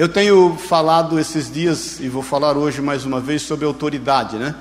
[0.00, 4.54] Eu tenho falado esses dias, e vou falar hoje mais uma vez, sobre autoridade, né?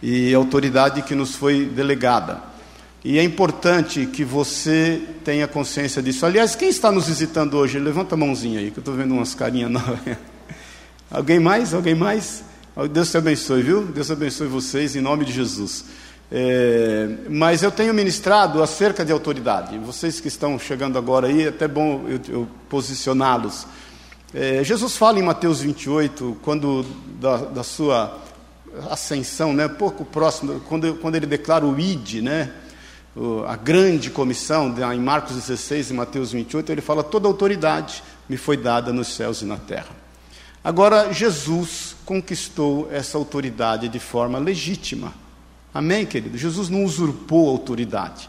[0.00, 2.40] E autoridade que nos foi delegada.
[3.04, 6.24] E é importante que você tenha consciência disso.
[6.24, 7.76] Aliás, quem está nos visitando hoje?
[7.80, 9.98] Levanta a mãozinha aí, que eu estou vendo umas carinhas novas.
[11.10, 11.74] Alguém mais?
[11.74, 12.44] Alguém mais?
[12.92, 13.82] Deus te abençoe, viu?
[13.82, 15.86] Deus abençoe vocês em nome de Jesus.
[16.30, 19.76] É, mas eu tenho ministrado acerca de autoridade.
[19.78, 23.66] Vocês que estão chegando agora aí, é até bom eu, eu posicioná-los.
[24.34, 26.84] É, Jesus fala em Mateus 28, quando
[27.18, 28.18] da, da, sua
[28.90, 32.52] ascensão, né, pouco próximo, quando, quando ele declara o ID, né,
[33.46, 38.56] a grande comissão, em Marcos 16 e Mateus 28, ele fala: toda autoridade me foi
[38.56, 39.96] dada nos céus e na terra.
[40.62, 45.14] Agora, Jesus conquistou essa autoridade de forma legítima.
[45.72, 46.36] Amém, querido?
[46.36, 48.28] Jesus não usurpou autoridade.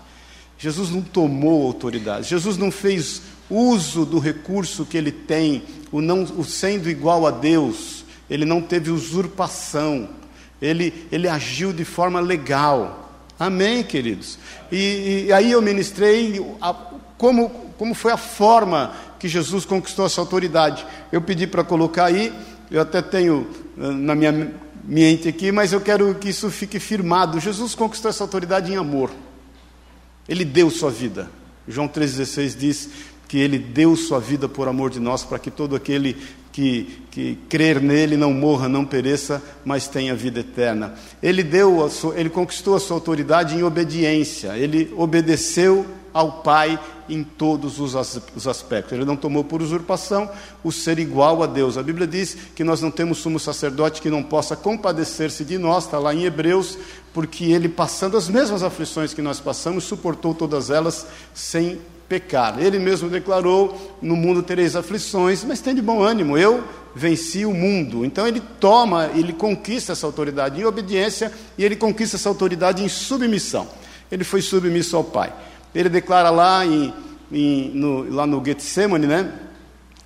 [0.57, 2.29] Jesus não tomou autoridade.
[2.29, 7.31] Jesus não fez uso do recurso que ele tem, o, não, o sendo igual a
[7.31, 10.09] Deus, ele não teve usurpação,
[10.61, 13.27] ele, ele agiu de forma legal.
[13.39, 14.37] Amém, queridos?
[14.71, 16.73] E, e aí eu ministrei a,
[17.17, 20.85] como, como foi a forma que Jesus conquistou essa autoridade.
[21.11, 22.33] Eu pedi para colocar aí,
[22.69, 24.51] eu até tenho eh, na minha
[24.83, 27.39] mente aqui, mas eu quero que isso fique firmado.
[27.39, 29.11] Jesus conquistou essa autoridade em amor.
[30.27, 31.29] Ele deu sua vida.
[31.67, 32.89] João 3,16 diz:
[33.29, 36.17] que ele deu sua vida por amor de nós, para que todo aquele
[36.51, 40.95] que, que crer nele não morra, não pereça, mas tenha vida eterna.
[41.21, 44.57] Ele deu, sua, ele conquistou a sua autoridade em obediência.
[44.57, 47.93] Ele obedeceu ao Pai em todos os,
[48.35, 48.93] os aspectos.
[48.93, 50.27] Ele não tomou por usurpação
[50.63, 51.77] o ser igual a Deus.
[51.77, 55.85] A Bíblia diz que nós não temos sumo sacerdote que não possa compadecer-se de nós,
[55.85, 56.79] está lá em Hebreus,
[57.13, 62.59] porque ele, passando as mesmas aflições que nós passamos, suportou todas elas sem pecar.
[62.59, 66.63] Ele mesmo declarou: No mundo tereis aflições, mas tem de bom ânimo, eu
[66.95, 68.03] venci o mundo.
[68.03, 72.89] Então ele toma, ele conquista essa autoridade em obediência e ele conquista essa autoridade em
[72.89, 73.67] submissão.
[74.11, 75.31] Ele foi submisso ao Pai.
[75.73, 76.91] Ele declara lá, em,
[77.31, 79.31] em, no, lá no Getsemane, né?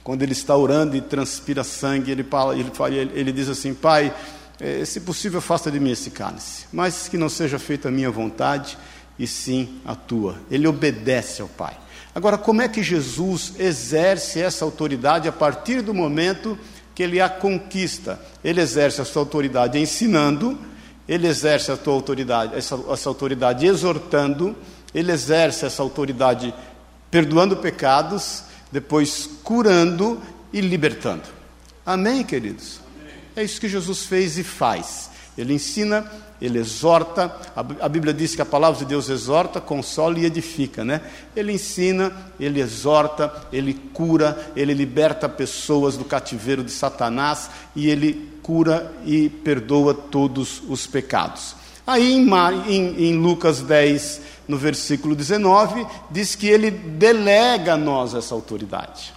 [0.04, 3.74] Quando ele está orando e transpira sangue, ele, fala, ele, fala, ele, ele diz assim:
[3.74, 4.14] Pai,
[4.60, 8.12] eh, se possível, afasta de mim esse cálice, mas que não seja feita a minha
[8.12, 8.78] vontade,
[9.18, 10.36] e sim a tua.
[10.52, 11.78] Ele obedece ao Pai.
[12.16, 16.58] Agora, como é que Jesus exerce essa autoridade a partir do momento
[16.94, 18.20] que ele a conquista?
[18.44, 20.58] Ele exerce a sua autoridade ensinando,
[21.08, 24.56] ele exerce a sua autoridade, essa, essa autoridade exortando,
[24.94, 26.54] ele exerce essa autoridade
[27.10, 31.24] perdoando pecados, depois curando e libertando.
[31.86, 32.80] Amém, queridos?
[33.02, 33.16] Amém.
[33.36, 35.10] É isso que Jesus fez e faz.
[35.38, 36.10] Ele ensina,
[36.44, 41.00] ele exorta, a Bíblia diz que a palavra de Deus exorta, consola e edifica, né?
[41.34, 48.30] Ele ensina, ele exorta, ele cura, ele liberta pessoas do cativeiro de Satanás e ele
[48.44, 51.56] cura e perdoa todos os pecados.
[51.88, 52.30] Aí em,
[52.68, 59.14] em, em Lucas 10, no versículo 19, diz que ele delega a nós essa autoridade.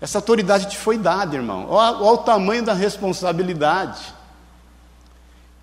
[0.00, 1.66] Essa autoridade te foi dada, irmão.
[1.70, 4.18] Olha, olha o tamanho da responsabilidade.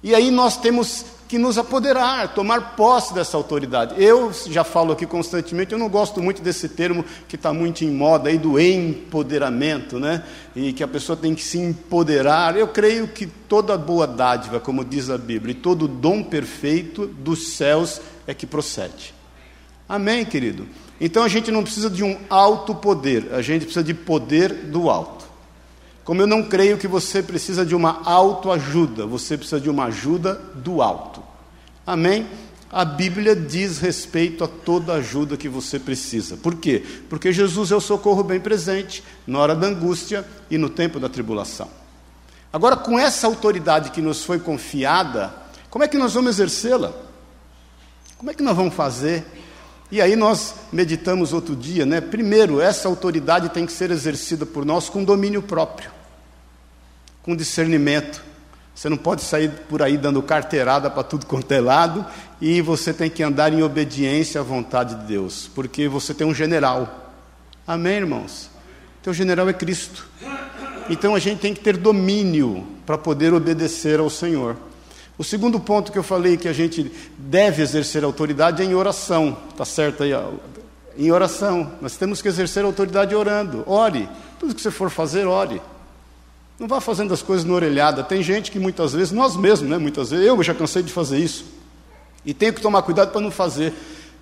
[0.03, 4.02] E aí nós temos que nos apoderar, tomar posse dessa autoridade.
[4.02, 7.91] Eu já falo aqui constantemente, eu não gosto muito desse termo que está muito em
[7.91, 10.24] moda aí do empoderamento, né?
[10.56, 12.56] E que a pessoa tem que se empoderar.
[12.56, 17.50] Eu creio que toda boa dádiva, como diz a Bíblia, e todo dom perfeito dos
[17.50, 19.13] céus é que procede.
[19.90, 20.66] Amém, querido?
[21.00, 24.90] Então a gente não precisa de um alto poder, a gente precisa de poder do
[24.90, 25.27] alto.
[26.07, 30.35] Como eu não creio que você precisa de uma autoajuda, você precisa de uma ajuda
[30.56, 31.22] do alto.
[31.85, 32.25] Amém?
[32.72, 36.38] A Bíblia diz respeito a toda ajuda que você precisa.
[36.38, 36.81] Por quê?
[37.09, 41.09] Porque Jesus é o socorro bem presente na hora da angústia e no tempo da
[41.09, 41.68] tribulação.
[42.53, 45.35] Agora, com essa autoridade que nos foi confiada,
[45.69, 46.94] como é que nós vamos exercê-la?
[48.18, 49.25] Como é que nós vamos fazer?
[49.92, 52.00] E aí nós meditamos outro dia, né?
[52.00, 55.97] Primeiro, essa autoridade tem que ser exercida por nós com domínio próprio
[57.27, 58.24] com discernimento.
[58.74, 62.06] Você não pode sair por aí dando carteirada para tudo quanto é lado
[62.39, 66.33] e você tem que andar em obediência à vontade de Deus, porque você tem um
[66.33, 67.12] general.
[67.68, 68.50] Amém, irmãos?
[69.03, 70.07] Teu general é Cristo.
[70.89, 74.56] Então a gente tem que ter domínio para poder obedecer ao Senhor.
[75.18, 79.35] O segundo ponto que eu falei que a gente deve exercer autoridade é em oração,
[79.57, 80.13] tá certo aí?
[80.97, 83.65] Em oração, nós temos que exercer autoridade orando.
[83.68, 84.07] Ore,
[84.39, 85.62] tudo que você for fazer, ore.
[86.59, 88.04] Não vá fazendo as coisas na orelhada.
[88.04, 91.19] Tem gente que muitas vezes, nós mesmos, né, muitas vezes, eu já cansei de fazer
[91.19, 91.45] isso.
[92.25, 93.74] E tenho que tomar cuidado para não fazer.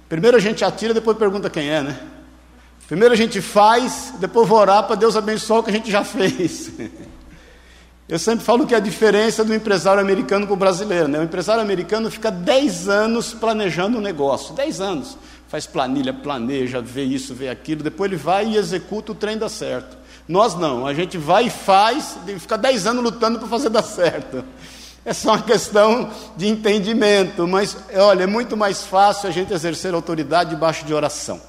[0.09, 1.99] Primeiro a gente atira, depois pergunta quem é, né?
[2.87, 6.03] Primeiro a gente faz, depois vou orar para Deus abençoar o que a gente já
[6.03, 6.71] fez.
[8.07, 11.07] Eu sempre falo que é a diferença do empresário americano para o brasileiro.
[11.07, 11.17] Né?
[11.17, 14.53] O empresário americano fica 10 anos planejando um negócio.
[14.53, 15.17] 10 anos.
[15.47, 17.81] Faz planilha, planeja, vê isso, vê aquilo.
[17.81, 19.97] Depois ele vai e executa, o trem dá certo.
[20.27, 20.85] Nós não.
[20.87, 24.43] A gente vai e faz, fica 10 anos lutando para fazer dar certo.
[25.03, 27.47] É só uma questão de entendimento.
[27.47, 31.39] Mas, olha, é muito mais fácil a gente exercer autoridade debaixo de oração.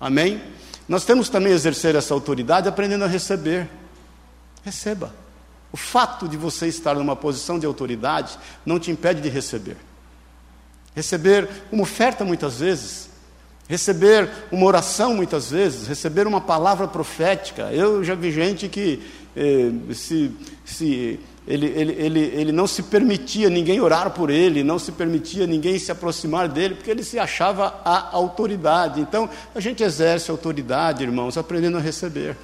[0.00, 0.42] Amém?
[0.88, 3.68] Nós temos também exercer essa autoridade aprendendo a receber.
[4.64, 5.12] Receba.
[5.72, 9.76] O fato de você estar numa posição de autoridade não te impede de receber.
[10.94, 13.05] Receber uma oferta muitas vezes,
[13.68, 17.72] receber uma oração muitas vezes, receber uma palavra profética.
[17.72, 19.02] Eu já vi gente que
[19.36, 20.30] eh, se,
[20.64, 25.46] se ele, ele, ele, ele não se permitia ninguém orar por ele, não se permitia
[25.46, 29.00] ninguém se aproximar dele, porque ele se achava a autoridade.
[29.00, 32.36] Então, a gente exerce autoridade, irmãos, aprendendo a receber.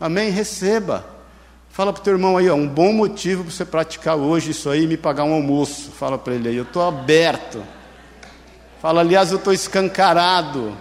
[0.00, 0.30] Amém?
[0.30, 1.04] Receba.
[1.70, 4.70] Fala para o teu irmão aí, ó, um bom motivo para você praticar hoje isso
[4.70, 5.90] aí e me pagar um almoço.
[5.90, 7.62] Fala para ele aí, eu estou aberto.
[8.80, 10.76] Fala, aliás, eu estou escancarado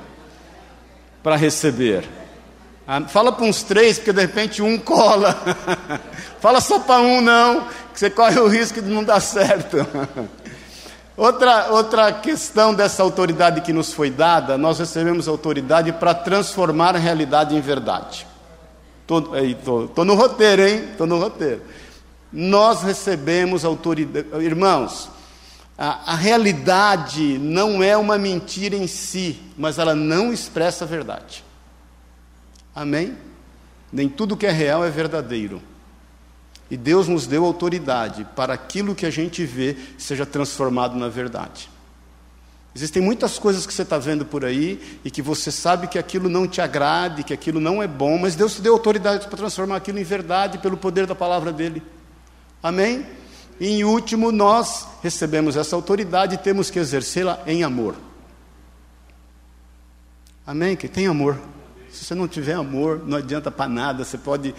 [1.24, 2.08] para receber.
[2.88, 5.36] Ah, fala para uns três, porque de repente um cola.
[6.40, 7.62] Fala só para um, não,
[7.92, 9.78] que você corre o risco de não dar certo.
[11.18, 17.00] outra, outra questão dessa autoridade que nos foi dada, nós recebemos autoridade para transformar a
[17.00, 18.28] realidade em verdade.
[19.02, 20.90] Estou no roteiro, hein?
[20.92, 21.64] Estou no roteiro.
[22.32, 24.28] Nós recebemos autoridade.
[24.44, 25.10] Irmãos,
[25.78, 31.44] a, a realidade não é uma mentira em si, mas ela não expressa a verdade.
[32.74, 33.18] Amém?
[33.92, 35.62] Nem tudo que é real é verdadeiro.
[36.70, 41.70] E Deus nos deu autoridade para aquilo que a gente vê seja transformado na verdade.
[42.76, 46.28] Existem muitas coisas que você está vendo por aí e que você sabe que aquilo
[46.28, 49.78] não te agrade, que aquilo não é bom, mas Deus te deu autoridade para transformar
[49.78, 51.82] aquilo em verdade pelo poder da palavra dele.
[52.62, 53.06] Amém?
[53.60, 57.96] E em último, nós recebemos essa autoridade e temos que exercê-la em amor.
[60.46, 60.76] Amém?
[60.76, 61.40] Que tem amor.
[61.90, 64.04] Se você não tiver amor, não adianta para nada.
[64.04, 64.54] Você pode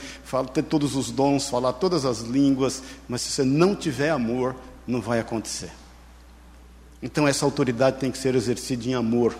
[0.55, 4.57] ter todos os dons, falar todas as línguas, mas se você não tiver amor,
[4.87, 5.71] não vai acontecer.
[7.03, 9.37] Então, essa autoridade tem que ser exercida em amor.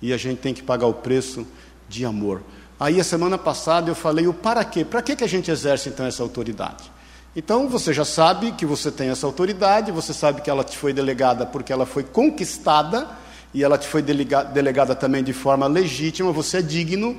[0.00, 1.46] E a gente tem que pagar o preço
[1.88, 2.42] de amor.
[2.80, 4.84] Aí, a semana passada, eu falei o para quê?
[4.84, 6.90] Para que, que a gente exerce então essa autoridade?
[7.36, 10.92] Então, você já sabe que você tem essa autoridade, você sabe que ela te foi
[10.92, 13.08] delegada porque ela foi conquistada
[13.52, 17.16] e ela te foi delegada também de forma legítima, você é digno,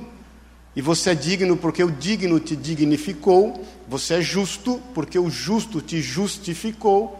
[0.74, 5.80] e você é digno porque o digno te dignificou, você é justo porque o justo
[5.80, 7.18] te justificou,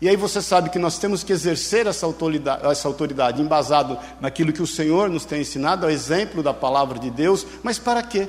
[0.00, 4.52] e aí você sabe que nós temos que exercer essa autoridade, essa autoridade embasado naquilo
[4.52, 8.28] que o Senhor nos tem ensinado, ao exemplo da palavra de Deus, mas para quê?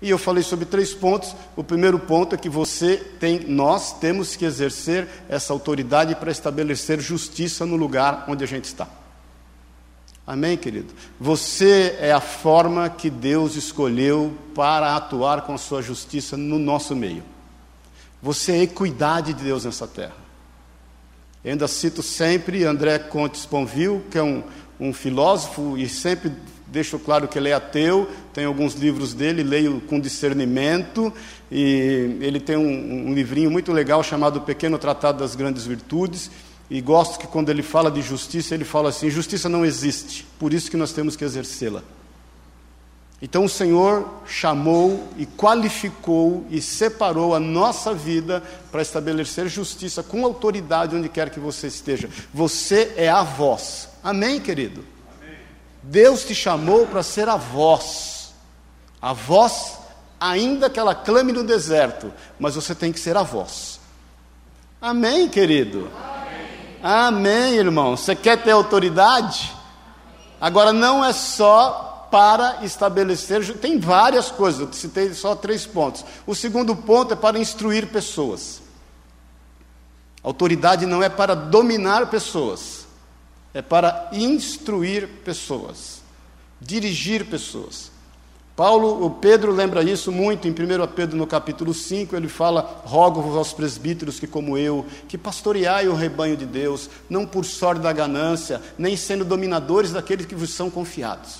[0.00, 1.34] E eu falei sobre três pontos.
[1.56, 7.00] O primeiro ponto é que você tem, nós temos que exercer essa autoridade para estabelecer
[7.00, 8.88] justiça no lugar onde a gente está.
[10.26, 10.92] Amém, querido?
[11.20, 16.96] Você é a forma que Deus escolheu para atuar com a sua justiça no nosso
[16.96, 17.22] meio.
[18.20, 20.16] Você é a equidade de Deus nessa terra.
[21.44, 24.42] Eu ainda cito sempre André Contes Ponville, que é um,
[24.80, 26.32] um filósofo, e sempre
[26.66, 28.08] deixo claro que ele é ateu.
[28.32, 31.12] Tem alguns livros dele, leio com discernimento.
[31.50, 36.30] E ele tem um, um livrinho muito legal chamado Pequeno Tratado das Grandes Virtudes.
[36.68, 40.52] E gosto que quando ele fala de justiça, ele fala assim: justiça não existe, por
[40.52, 41.82] isso que nós temos que exercê-la.
[43.22, 50.24] Então o Senhor chamou e qualificou e separou a nossa vida para estabelecer justiça com
[50.24, 52.10] autoridade onde quer que você esteja.
[52.34, 53.88] Você é a voz.
[54.04, 54.95] Amém, querido?
[55.88, 58.34] Deus te chamou para ser a voz.
[59.00, 59.78] A voz,
[60.20, 63.78] ainda que ela clame no deserto, mas você tem que ser a voz.
[64.80, 65.90] Amém, querido?
[66.82, 66.82] Amém.
[66.82, 67.96] Amém, irmão.
[67.96, 69.54] Você quer ter autoridade?
[70.40, 76.04] Agora, não é só para estabelecer, tem várias coisas, eu citei só três pontos.
[76.26, 78.62] O segundo ponto é para instruir pessoas.
[80.22, 82.75] Autoridade não é para dominar pessoas,
[83.56, 86.02] é para instruir pessoas,
[86.60, 87.90] dirigir pessoas.
[88.54, 90.54] Paulo, o Pedro lembra isso muito em 1
[90.94, 95.94] Pedro no capítulo 5, ele fala: Rogo-vos aos presbíteros que, como eu, que pastoreai o
[95.94, 100.68] rebanho de Deus, não por sorte da ganância, nem sendo dominadores daqueles que vos são
[100.68, 101.38] confiados.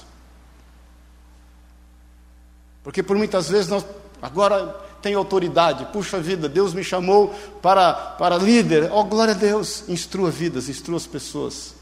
[2.83, 3.85] Porque por muitas vezes nós
[4.23, 9.87] agora tem autoridade, puxa vida, Deus me chamou para, para líder, oh glória a Deus,
[9.87, 11.76] instrua vidas, instrua as pessoas.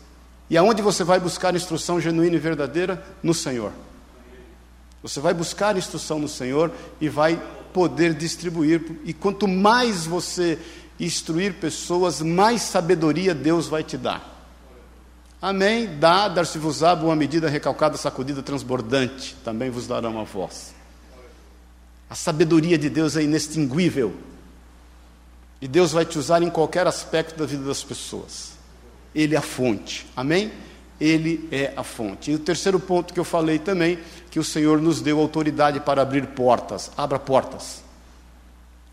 [0.55, 3.05] E aonde você vai buscar instrução genuína e verdadeira?
[3.21, 3.73] No Senhor.
[5.03, 6.71] Você vai buscar instrução no Senhor
[7.01, 7.43] e vai
[7.73, 9.01] poder distribuir.
[9.05, 10.57] E quanto mais você
[11.01, 14.47] instruir pessoas, mais sabedoria Deus vai te dar.
[15.43, 15.99] Amém?
[15.99, 20.73] Dá, dar-se-vos-á uma medida recalcada, sacudida, transbordante, também vos darão a voz.
[22.09, 24.15] A sabedoria de Deus é inextinguível.
[25.61, 28.54] E Deus vai te usar em qualquer aspecto da vida das pessoas.
[29.15, 30.07] Ele é a fonte.
[30.17, 30.51] Amém?
[31.01, 32.31] Ele é a fonte.
[32.31, 33.99] E o terceiro ponto que eu falei também,
[34.31, 36.91] que o Senhor nos deu autoridade para abrir portas.
[36.97, 37.83] Abra portas.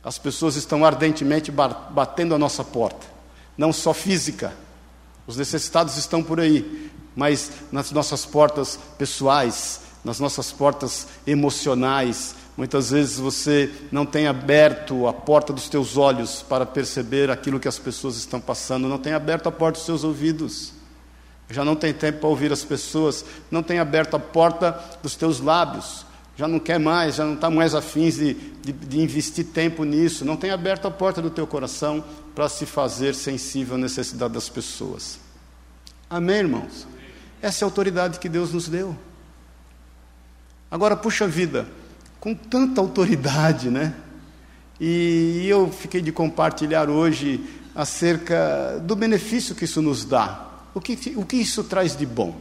[0.03, 3.05] As pessoas estão ardentemente batendo a nossa porta,
[3.57, 4.53] não só física.
[5.27, 12.91] Os necessitados estão por aí, mas nas nossas portas pessoais, nas nossas portas emocionais, muitas
[12.91, 17.79] vezes você não tem aberto a porta dos teus olhos para perceber aquilo que as
[17.79, 20.73] pessoas estão passando, não tem aberto a porta dos seus ouvidos
[21.51, 25.39] já não tem tempo para ouvir as pessoas, não tem aberto a porta dos teus
[25.39, 26.05] lábios,
[26.35, 30.25] já não quer mais, já não está mais afins de, de, de, investir tempo nisso,
[30.25, 32.03] não tem aberto a porta do teu coração
[32.33, 35.19] para se fazer sensível à necessidade das pessoas.
[36.09, 36.87] Amém, irmãos?
[37.41, 38.97] Essa é a autoridade que Deus nos deu.
[40.69, 41.67] Agora, puxa vida,
[42.21, 43.95] com tanta autoridade, né?
[44.79, 47.43] E eu fiquei de compartilhar hoje
[47.75, 50.47] acerca do benefício que isso nos dá.
[50.75, 52.39] O que, o que isso traz de bom?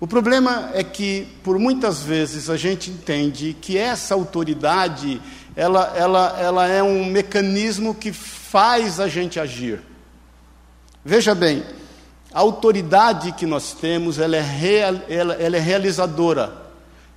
[0.00, 5.22] O problema é que, por muitas vezes, a gente entende que essa autoridade
[5.54, 9.80] ela, ela, ela é um mecanismo que faz a gente agir.
[11.04, 11.62] Veja bem,
[12.32, 16.63] a autoridade que nós temos ela é, real, ela, ela é realizadora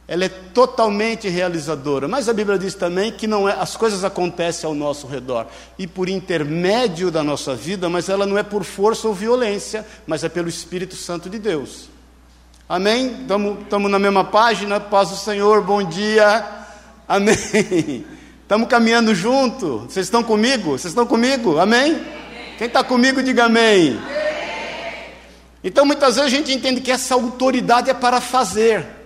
[0.07, 2.07] ela é totalmente realizadora.
[2.07, 5.47] Mas a Bíblia diz também que não é, as coisas acontecem ao nosso redor
[5.77, 10.23] e por intermédio da nossa vida, mas ela não é por força ou violência, mas
[10.23, 11.89] é pelo Espírito Santo de Deus.
[12.69, 13.21] Amém?
[13.21, 16.45] Estamos na mesma página, paz do Senhor, bom dia.
[17.07, 17.35] Amém.
[18.43, 19.79] Estamos caminhando junto.
[19.79, 20.71] Vocês estão comigo?
[20.71, 21.59] Vocês estão comigo?
[21.59, 22.01] Amém?
[22.57, 23.99] Quem está comigo, diga amém.
[25.61, 28.96] Então muitas vezes a gente entende que essa autoridade é para fazer.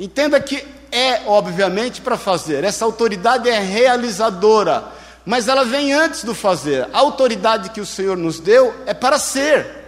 [0.00, 2.64] Entenda que é, obviamente, para fazer.
[2.64, 4.82] Essa autoridade é realizadora,
[5.26, 6.88] mas ela vem antes do fazer.
[6.90, 9.78] A autoridade que o Senhor nos deu é para ser.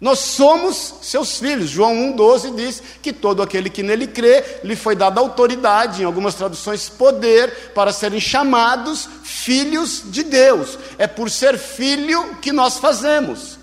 [0.00, 1.68] Nós somos seus filhos.
[1.68, 6.36] João 1,12 diz que todo aquele que nele crê, lhe foi dada autoridade, em algumas
[6.36, 10.78] traduções, poder, para serem chamados filhos de Deus.
[10.98, 13.59] É por ser filho que nós fazemos.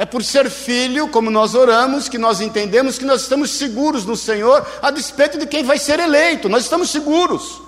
[0.00, 4.16] É por ser filho, como nós oramos, que nós entendemos que nós estamos seguros no
[4.16, 7.60] Senhor, a despeito de quem vai ser eleito, nós estamos seguros.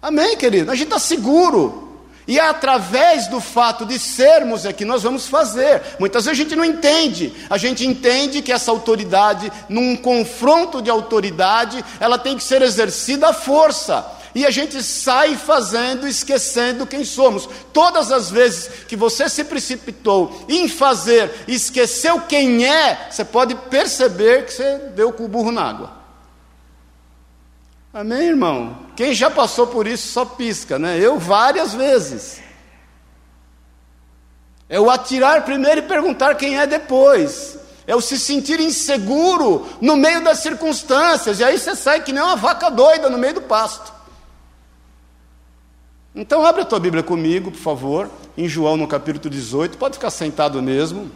[0.00, 0.70] Amém, querido?
[0.70, 1.98] A gente está seguro.
[2.28, 5.82] E é através do fato de sermos é que nós vamos fazer.
[5.98, 7.34] Muitas vezes a gente não entende.
[7.50, 13.30] A gente entende que essa autoridade, num confronto de autoridade, ela tem que ser exercida
[13.30, 17.48] à força e a gente sai fazendo, esquecendo quem somos.
[17.72, 24.46] Todas as vezes que você se precipitou em fazer, esqueceu quem é, você pode perceber
[24.46, 26.02] que você deu com o burro na água.
[27.92, 28.78] Amém, irmão?
[28.96, 30.98] Quem já passou por isso só pisca, né?
[30.98, 32.40] Eu várias vezes.
[34.66, 37.58] É o atirar primeiro e perguntar quem é depois.
[37.86, 41.40] É o se sentir inseguro no meio das circunstâncias.
[41.40, 43.92] E aí você sai que nem uma vaca doida no meio do pasto.
[46.14, 50.10] Então, abre a tua Bíblia comigo, por favor, em João no capítulo 18, pode ficar
[50.10, 51.10] sentado mesmo.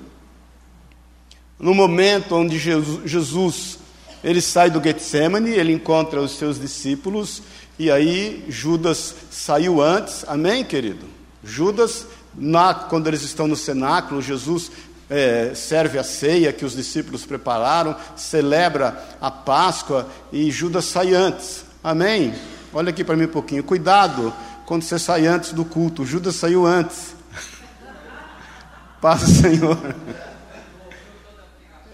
[1.58, 3.78] No momento onde Jesus
[4.24, 7.42] ele sai do Getsemane, ele encontra os seus discípulos,
[7.78, 11.06] e aí Judas saiu antes, amém, querido?
[11.44, 14.72] Judas, na, quando eles estão no cenáculo, Jesus
[15.10, 21.66] é, serve a ceia que os discípulos prepararam, celebra a Páscoa e Judas sai antes,
[21.84, 22.34] amém?
[22.72, 24.32] Olha aqui para mim um pouquinho, cuidado
[24.66, 26.04] quando você sai antes do culto.
[26.04, 27.14] Judas saiu antes.
[29.00, 29.78] Paz Senhor.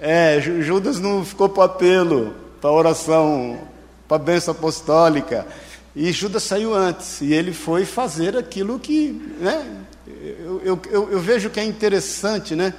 [0.00, 3.60] É, Judas não ficou para o apelo, para a oração,
[4.08, 5.46] para a bênção apostólica.
[5.94, 9.12] E Judas saiu antes, e ele foi fazer aquilo que.
[9.38, 12.72] Né, eu, eu, eu, eu vejo que é interessante, né?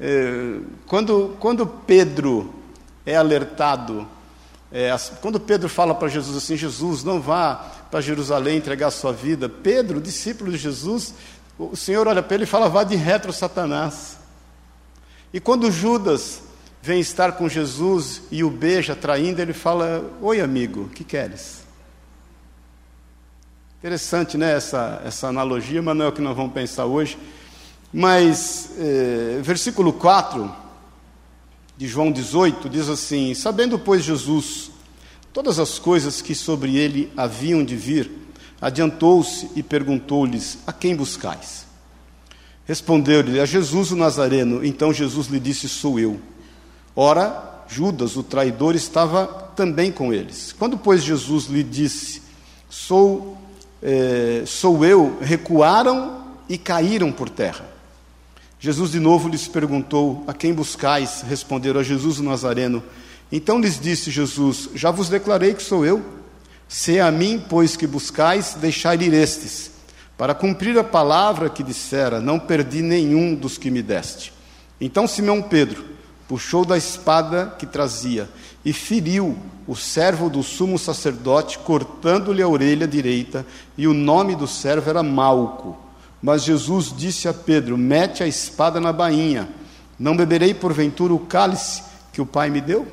[0.00, 2.52] É, quando, quando Pedro
[3.06, 4.06] é alertado,
[4.70, 9.48] é, quando Pedro fala para Jesus assim: Jesus, não vá para Jerusalém entregar sua vida.
[9.48, 11.14] Pedro, discípulo de Jesus,
[11.58, 14.18] o Senhor olha para ele e fala: vá de retro, Satanás.
[15.32, 16.42] E quando Judas
[16.80, 21.66] vem estar com Jesus e o beija, traindo, ele fala: Oi, amigo, o que queres?
[23.78, 27.16] Interessante, né, essa, essa analogia, mas não é o que nós vamos pensar hoje.
[27.92, 30.52] Mas, eh, versículo 4
[31.76, 34.72] de João 18 diz assim: Sabendo, pois, Jesus
[35.38, 38.10] todas as coisas que sobre ele haviam de vir,
[38.60, 41.64] adiantou-se e perguntou-lhes: A quem buscais?
[42.66, 44.66] Respondeu-lhe: A Jesus o Nazareno.
[44.66, 46.18] Então Jesus lhe disse: Sou eu.
[46.96, 50.52] Ora, Judas, o traidor, estava também com eles.
[50.58, 52.20] Quando, pois, Jesus lhe disse:
[52.68, 53.38] Sou,
[53.80, 57.64] eh, sou eu, recuaram e caíram por terra.
[58.58, 61.22] Jesus de novo lhes perguntou: A quem buscais?
[61.22, 62.82] Responderam a Jesus o Nazareno.
[63.30, 66.02] Então lhes disse Jesus: Já vos declarei que sou eu.
[66.68, 69.70] Se é a mim, pois, que buscais, deixai ir estes.
[70.18, 74.32] Para cumprir a palavra que dissera, não perdi nenhum dos que me deste.
[74.80, 75.84] Então Simão Pedro
[76.26, 78.28] puxou da espada que trazia
[78.64, 84.46] e feriu o servo do sumo sacerdote, cortando-lhe a orelha direita, e o nome do
[84.46, 85.76] servo era Malco.
[86.20, 89.48] Mas Jesus disse a Pedro: Mete a espada na bainha.
[89.98, 91.82] Não beberei porventura o cálice
[92.12, 92.86] que o Pai me deu?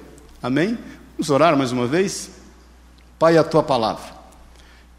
[0.45, 0.77] Amém?
[1.17, 2.29] Vamos orar mais uma vez?
[3.17, 4.13] Pai, a tua palavra.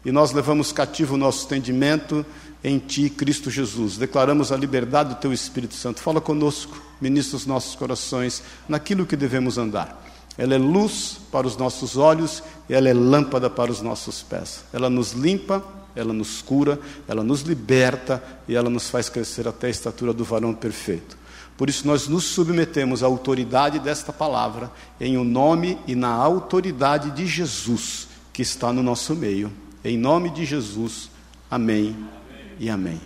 [0.03, 2.25] E nós levamos cativo o nosso entendimento
[2.61, 3.95] em ti, Cristo Jesus.
[3.95, 6.01] Declaramos a liberdade do teu Espírito Santo.
[6.01, 10.05] Fala conosco, ministra os nossos corações naquilo que devemos andar.
[10.37, 14.65] Ela é luz para os nossos olhos e ela é lâmpada para os nossos pés.
[14.73, 15.63] Ela nos limpa,
[15.95, 16.77] ela nos cura,
[17.07, 21.17] ela nos liberta e ela nos faz crescer até a estatura do varão perfeito.
[21.57, 24.71] Por isso nós nos submetemos à autoridade desta palavra,
[25.01, 29.51] em o nome e na autoridade de Jesus que está no nosso meio.
[29.83, 31.09] Em nome de Jesus,
[31.49, 32.51] amém, amém.
[32.59, 33.01] e amém.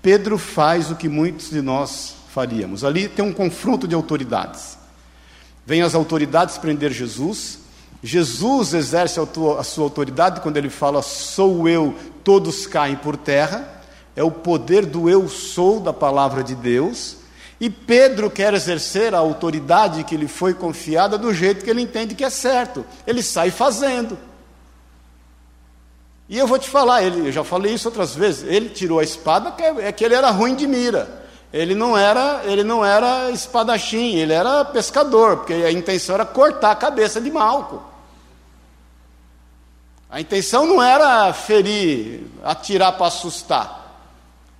[0.00, 2.84] Pedro faz o que muitos de nós faríamos.
[2.84, 4.78] Ali tem um confronto de autoridades.
[5.66, 7.58] Vem as autoridades prender Jesus.
[8.00, 13.82] Jesus exerce a sua autoridade quando ele fala: Sou eu, todos caem por terra.
[14.14, 17.16] É o poder do eu sou da palavra de Deus.
[17.58, 22.14] E Pedro quer exercer a autoridade que lhe foi confiada do jeito que ele entende
[22.14, 22.84] que é certo.
[23.06, 24.18] Ele sai fazendo.
[26.28, 29.04] E eu vou te falar, ele, eu já falei isso outras vezes, ele tirou a
[29.04, 31.24] espada, é que ele era ruim de mira.
[31.52, 36.72] Ele não era, ele não era espadachim, ele era pescador, porque a intenção era cortar
[36.72, 37.82] a cabeça de Malco.
[40.10, 43.96] A intenção não era ferir, atirar para assustar.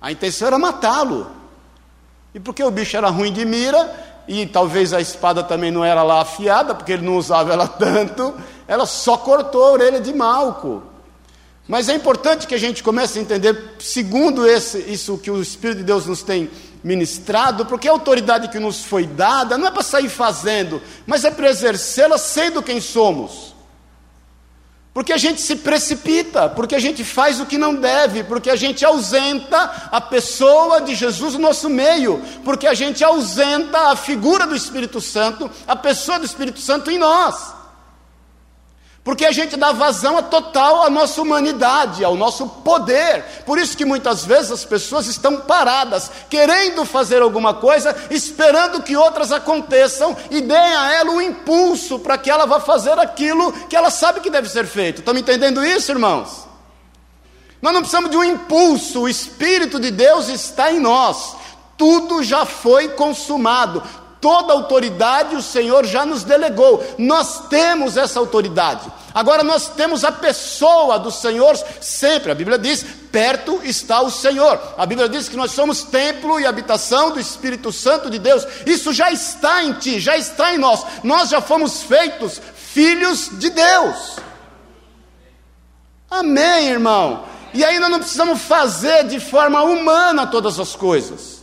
[0.01, 1.36] A intenção era matá-lo.
[2.37, 3.91] E porque o bicho era ruim de mira,
[4.27, 8.31] e talvez a espada também não era lá afiada, porque ele não usava ela tanto,
[8.67, 10.83] ela só cortou a orelha de Malco.
[11.67, 15.79] Mas é importante que a gente comece a entender, segundo esse, isso que o Espírito
[15.79, 16.47] de Deus nos tem
[16.83, 21.31] ministrado, porque a autoridade que nos foi dada não é para sair fazendo, mas é
[21.31, 23.55] para exercê-la sendo quem somos.
[24.97, 28.55] Porque a gente se precipita, porque a gente faz o que não deve, porque a
[28.55, 34.47] gente ausenta a pessoa de Jesus no nosso meio, porque a gente ausenta a figura
[34.47, 37.56] do Espírito Santo, a pessoa do Espírito Santo em nós.
[39.07, 43.23] Porque a gente dá vazão a total à nossa humanidade, ao nosso poder.
[43.45, 48.97] Por isso que muitas vezes as pessoas estão paradas, querendo fazer alguma coisa, esperando que
[48.97, 53.77] outras aconteçam e deem a ela o impulso para que ela vá fazer aquilo que
[53.77, 54.99] ela sabe que deve ser feito.
[54.99, 56.45] Estão me entendendo isso, irmãos?
[57.61, 61.33] Nós não precisamos de um impulso, o Espírito de Deus está em nós.
[61.77, 63.81] Tudo já foi consumado,
[64.19, 68.91] Toda autoridade o Senhor já nos delegou, nós temos essa autoridade.
[69.13, 72.31] Agora nós temos a pessoa do Senhor sempre.
[72.31, 74.59] A Bíblia diz: perto está o Senhor.
[74.77, 78.45] A Bíblia diz que nós somos templo e habitação do Espírito Santo de Deus.
[78.65, 80.83] Isso já está em ti, já está em nós.
[81.03, 84.17] Nós já fomos feitos filhos de Deus.
[86.09, 87.25] Amém, irmão.
[87.53, 91.36] E nós não precisamos fazer de forma humana todas as coisas.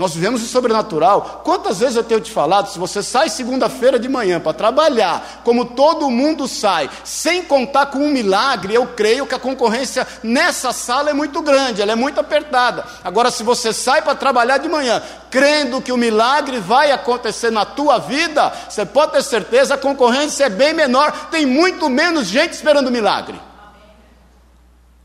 [0.00, 1.42] Nós vivemos o sobrenatural.
[1.44, 5.66] Quantas vezes eu tenho te falado, se você sai segunda-feira de manhã para trabalhar, como
[5.66, 11.10] todo mundo sai, sem contar com um milagre, eu creio que a concorrência nessa sala
[11.10, 12.82] é muito grande, ela é muito apertada.
[13.04, 17.66] Agora, se você sai para trabalhar de manhã, crendo que o milagre vai acontecer na
[17.66, 22.54] tua vida, você pode ter certeza, a concorrência é bem menor, tem muito menos gente
[22.54, 23.38] esperando o milagre.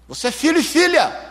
[0.08, 1.24] Você é filho e filha.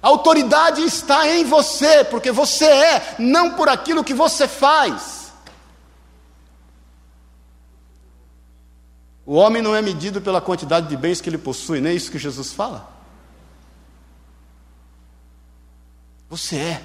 [0.00, 5.32] A autoridade está em você, porque você é, não por aquilo que você faz.
[9.26, 12.10] O homem não é medido pela quantidade de bens que ele possui, não é isso
[12.10, 12.88] que Jesus fala?
[16.30, 16.82] Você é.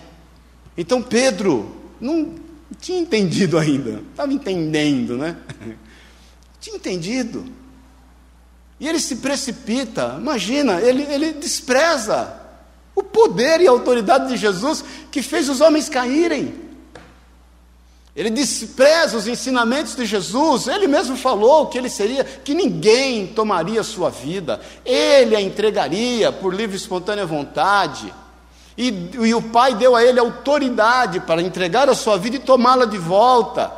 [0.76, 2.36] Então Pedro não
[2.82, 5.38] tinha entendido ainda, estava entendendo, né?
[6.60, 7.46] Tinha entendido.
[8.80, 12.43] E ele se precipita, imagina, ele, ele despreza
[12.96, 16.64] o poder e a autoridade de Jesus que fez os homens caírem.
[18.16, 20.68] Ele despreza os ensinamentos de Jesus.
[20.68, 24.62] Ele mesmo falou que ele seria, que ninguém tomaria sua vida.
[24.86, 28.14] Ele a entregaria por livre e espontânea vontade.
[28.78, 32.86] E, e o Pai deu a ele autoridade para entregar a sua vida e tomá-la
[32.86, 33.72] de volta.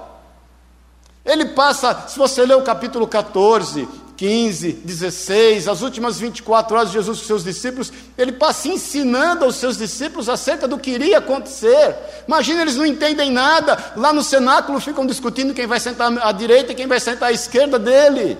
[1.25, 6.93] Ele passa, se você ler o capítulo 14, 15, 16, as últimas 24 horas de
[6.93, 11.95] Jesus com seus discípulos, ele passa ensinando aos seus discípulos acerca do que iria acontecer.
[12.27, 16.71] Imagina, eles não entendem nada, lá no cenáculo ficam discutindo quem vai sentar à direita
[16.71, 18.37] e quem vai sentar à esquerda dele.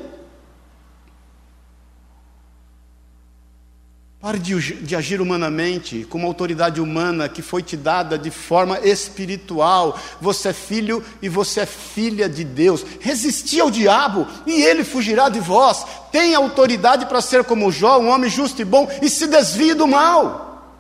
[4.26, 8.80] Pare de, de, agir humanamente, com uma autoridade humana que foi te dada de forma
[8.80, 10.00] espiritual.
[10.20, 12.84] Você é filho e você é filha de Deus.
[13.00, 15.86] Resisti ao diabo e ele fugirá de vós.
[16.12, 19.86] Tenha autoridade para ser como Jó, um homem justo e bom, e se desvie do
[19.86, 20.74] mal.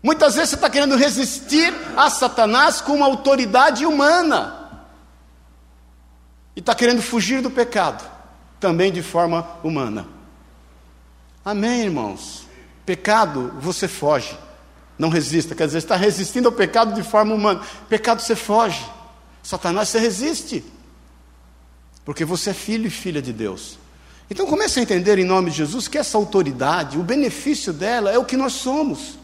[0.00, 4.70] Muitas vezes você está querendo resistir a Satanás com uma autoridade humana,
[6.54, 8.08] e está querendo fugir do pecado,
[8.60, 10.17] também de forma humana.
[11.48, 12.42] Amém, irmãos?
[12.84, 14.36] Pecado, você foge.
[14.98, 15.54] Não resista.
[15.54, 17.62] Quer dizer, está resistindo ao pecado de forma humana.
[17.88, 18.84] Pecado, você foge.
[19.42, 20.62] Satanás, você resiste.
[22.04, 23.78] Porque você é filho e filha de Deus.
[24.30, 28.18] Então comece a entender em nome de Jesus que essa autoridade, o benefício dela é
[28.18, 29.18] o que nós somos.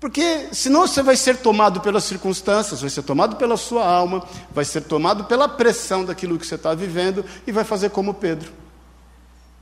[0.00, 4.64] Porque senão você vai ser tomado pelas circunstâncias, vai ser tomado pela sua alma, vai
[4.64, 8.61] ser tomado pela pressão daquilo que você está vivendo e vai fazer como Pedro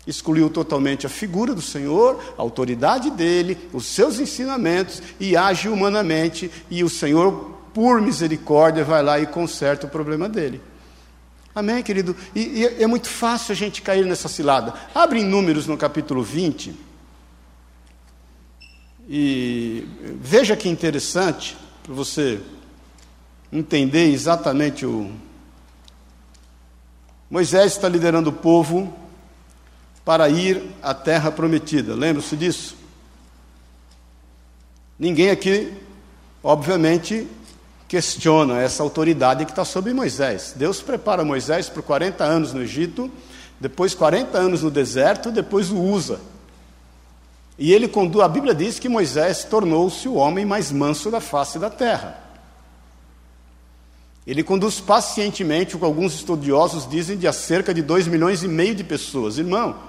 [0.06, 6.50] excluiu totalmente a figura do Senhor, a autoridade dele, os seus ensinamentos e age humanamente,
[6.70, 10.60] e o Senhor, por misericórdia, vai lá e conserta o problema dele.
[11.54, 12.16] Amém, querido?
[12.34, 14.72] E, e é muito fácil a gente cair nessa cilada.
[14.94, 16.74] Abre em Números no capítulo 20.
[19.08, 19.84] E
[20.20, 22.40] veja que interessante, para você
[23.52, 25.10] entender exatamente o.
[27.28, 28.99] Moisés está liderando o povo
[30.10, 31.94] para ir à terra prometida.
[31.94, 32.74] Lembra-se disso?
[34.98, 35.72] Ninguém aqui,
[36.42, 37.28] obviamente,
[37.86, 40.52] questiona essa autoridade que está sobre Moisés.
[40.56, 43.08] Deus prepara Moisés por 40 anos no Egito,
[43.60, 46.18] depois 40 anos no deserto, depois o usa.
[47.56, 51.56] E ele conduz, a Bíblia diz que Moisés tornou-se o homem mais manso da face
[51.56, 52.18] da terra.
[54.26, 58.74] Ele conduz pacientemente, o que alguns estudiosos dizem, de cerca de 2 milhões e meio
[58.74, 59.38] de pessoas.
[59.38, 59.88] Irmão,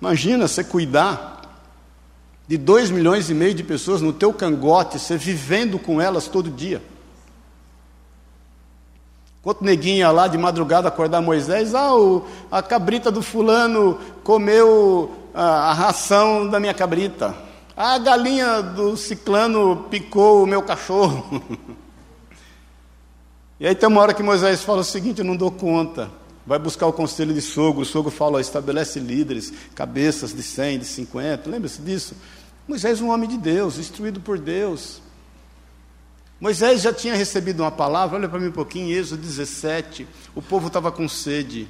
[0.00, 1.42] Imagina você cuidar
[2.48, 6.50] de 2 milhões e meio de pessoas no teu cangote, você vivendo com elas todo
[6.50, 6.82] dia.
[9.42, 15.10] Quanto neguinho ia lá de madrugada acordar Moisés, ah, o, a cabrita do fulano comeu
[15.34, 17.34] a, a ração da minha cabrita.
[17.76, 21.42] A galinha do ciclano picou o meu cachorro.
[23.60, 26.10] e aí tem uma hora que Moisés fala o seguinte: eu não dou conta.
[26.50, 30.84] Vai buscar o conselho de sogro, o sogro fala, estabelece líderes, cabeças de 100, de
[30.84, 32.16] 50, lembra-se disso?
[32.66, 35.00] Moisés, um homem de Deus, instruído por Deus.
[36.40, 40.66] Moisés já tinha recebido uma palavra, olha para mim um pouquinho, Êxodo 17, o povo
[40.66, 41.68] estava com sede.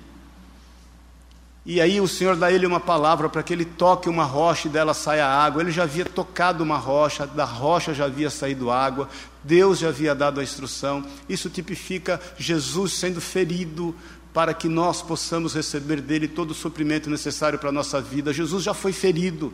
[1.67, 4.71] E aí o Senhor dá ele uma palavra para que ele toque uma rocha e
[4.71, 5.61] dela saia água.
[5.61, 9.11] Ele já havia tocado uma rocha, da rocha já havia saído água.
[9.45, 11.05] Deus já havia dado a instrução.
[11.29, 13.95] Isso tipifica Jesus sendo ferido
[14.33, 18.33] para que nós possamos receber dele todo o suprimento necessário para a nossa vida.
[18.33, 19.53] Jesus já foi ferido.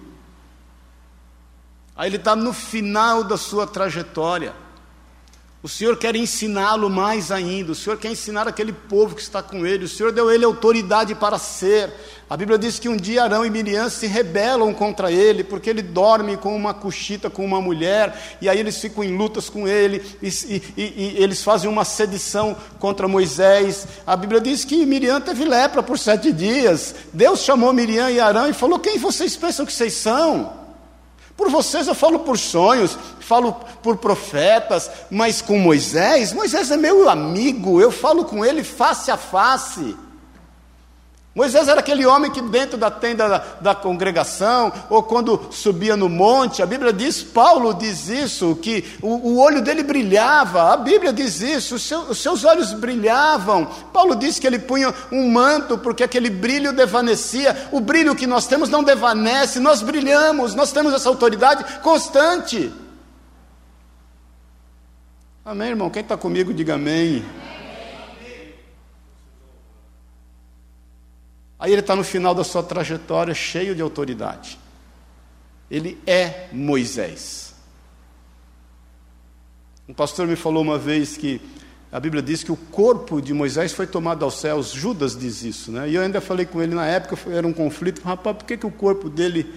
[1.96, 4.54] Aí ele está no final da sua trajetória.
[5.62, 9.66] O Senhor quer ensiná-lo mais ainda, o Senhor quer ensinar aquele povo que está com
[9.66, 11.90] ele, o Senhor deu ele autoridade para ser.
[12.28, 15.80] A Bíblia diz que um dia Arão e Miriam se rebelam contra ele, porque ele
[15.80, 20.04] dorme com uma cuxita com uma mulher, e aí eles ficam em lutas com ele,
[20.22, 23.88] e, e, e, e eles fazem uma sedição contra Moisés.
[24.06, 26.94] A Bíblia diz que Miriam teve lepra por sete dias.
[27.12, 30.65] Deus chamou Miriam e Arão e falou: Quem vocês pensam que vocês são?
[31.36, 37.08] Por vocês eu falo por sonhos, falo por profetas, mas com Moisés, Moisés é meu
[37.08, 39.96] amigo, eu falo com ele face a face.
[41.36, 46.08] Moisés era aquele homem que dentro da tenda da, da, congregação, ou quando subia no
[46.08, 51.12] monte, a Bíblia diz, Paulo diz isso, que o, o olho dele brilhava, a Bíblia
[51.12, 53.66] diz isso, seu, os seus olhos brilhavam.
[53.92, 57.68] Paulo diz que ele punha um manto, porque aquele brilho devanecia.
[57.70, 62.72] O brilho que nós temos não devanece, nós brilhamos, nós temos essa autoridade constante.
[65.44, 65.90] Amém, irmão?
[65.90, 67.22] Quem está comigo, diga amém.
[71.58, 74.58] Aí ele está no final da sua trajetória cheio de autoridade.
[75.70, 77.54] Ele é Moisés.
[79.88, 81.40] Um pastor me falou uma vez que
[81.90, 84.72] a Bíblia diz que o corpo de Moisés foi tomado aos céus.
[84.72, 85.88] Judas diz isso, né?
[85.88, 88.02] E eu ainda falei com ele na época, era um conflito.
[88.02, 89.54] Rapaz, por que, que o corpo dele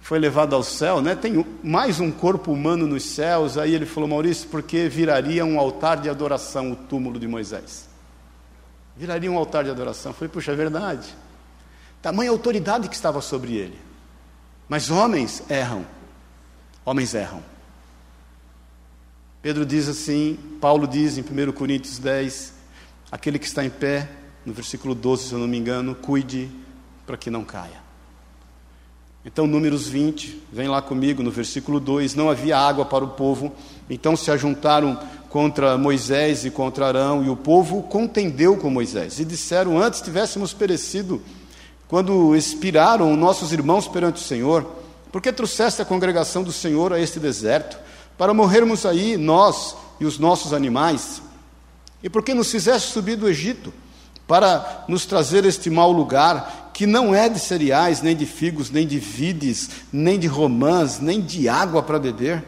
[0.00, 1.14] foi levado ao céu, né?
[1.14, 3.56] Tem mais um corpo humano nos céus.
[3.56, 7.88] Aí ele falou, Maurício, porque viraria um altar de adoração o túmulo de Moisés.
[8.96, 10.10] Viraria um altar de adoração.
[10.10, 11.14] Eu falei, puxa, é verdade.
[12.02, 13.78] Tamanha autoridade que estava sobre ele.
[14.68, 15.86] Mas homens erram.
[16.84, 17.42] Homens erram.
[19.40, 22.54] Pedro diz assim, Paulo diz em 1 Coríntios 10,
[23.10, 24.08] aquele que está em pé,
[24.44, 26.50] no versículo 12, se eu não me engano, cuide
[27.06, 27.82] para que não caia.
[29.24, 33.52] Então, Números 20, vem lá comigo no versículo 2: Não havia água para o povo,
[33.88, 39.24] então se ajuntaram contra Moisés e contra Arão, e o povo contendeu com Moisés, e
[39.24, 41.22] disseram: Antes tivéssemos perecido,
[41.92, 44.64] quando expiraram nossos irmãos perante o Senhor,
[45.12, 47.76] por que trouxeste a congregação do Senhor a este deserto?
[48.16, 51.20] para morrermos aí, nós e os nossos animais?
[52.02, 53.74] E por que nos fizeste subir do Egito
[54.26, 58.86] para nos trazer este mau lugar, que não é de cereais, nem de figos, nem
[58.86, 62.42] de vides, nem de romãs, nem de água para beber?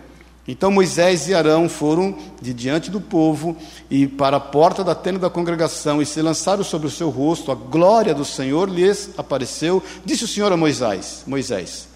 [0.46, 3.56] Então Moisés e Arão foram de diante do povo
[3.90, 7.50] e para a porta da tenda da congregação e se lançaram sobre o seu rosto,
[7.50, 9.82] a glória do Senhor lhes apareceu.
[10.04, 11.88] Disse o Senhor a Moisés: Moisés,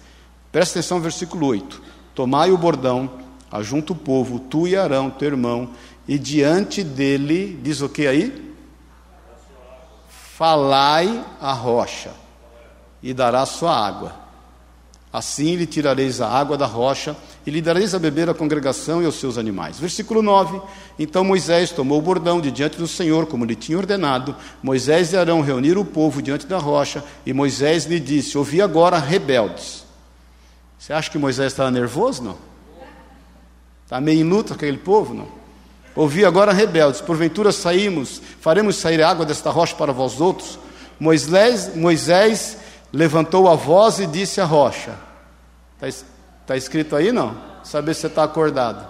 [0.51, 1.81] presta atenção no versículo 8:
[2.15, 3.09] Tomai o bordão
[3.51, 5.71] Ajunta o povo, tu e Arão, teu irmão,
[6.07, 8.53] e diante dele, diz o que aí?
[10.07, 12.11] Falai a rocha,
[13.01, 14.13] e dará sua água.
[15.11, 17.17] Assim lhe tirareis a água da rocha,
[17.49, 19.79] e lhe dareis a beber a congregação e aos seus animais.
[19.79, 20.61] Versículo 9:
[20.99, 24.35] Então Moisés tomou o bordão de diante do Senhor, como lhe tinha ordenado.
[24.61, 28.99] Moisés e Arão reuniram o povo diante da rocha, e Moisés lhe disse: Ouvi agora,
[28.99, 29.83] rebeldes.
[30.77, 32.21] Você acha que Moisés estava nervoso?
[32.21, 32.37] Não.
[33.83, 35.27] Está meio inútil aquele povo, não?
[35.95, 40.59] Ouvi agora rebeldes, porventura saímos, faremos sair água desta rocha para vós outros.
[40.99, 42.57] Moisés, Moisés
[42.93, 44.93] levantou a voz e disse à rocha.
[46.49, 47.37] Está tá escrito aí não?
[47.63, 48.87] Saber se você está acordado.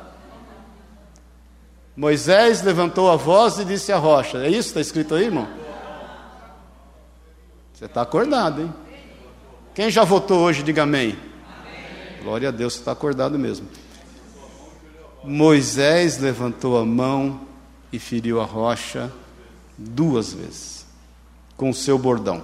[1.94, 4.38] Moisés levantou a voz e disse à rocha.
[4.38, 5.46] É isso está escrito aí, irmão?
[7.74, 8.74] Você está acordado, hein?
[9.76, 11.18] Quem já votou hoje, diga amém.
[11.60, 12.24] amém.
[12.24, 13.68] Glória a Deus, você está acordado mesmo.
[15.22, 17.42] Moisés levantou a mão
[17.92, 19.12] e feriu a rocha
[19.78, 20.86] duas vezes
[21.58, 22.42] com o seu bordão.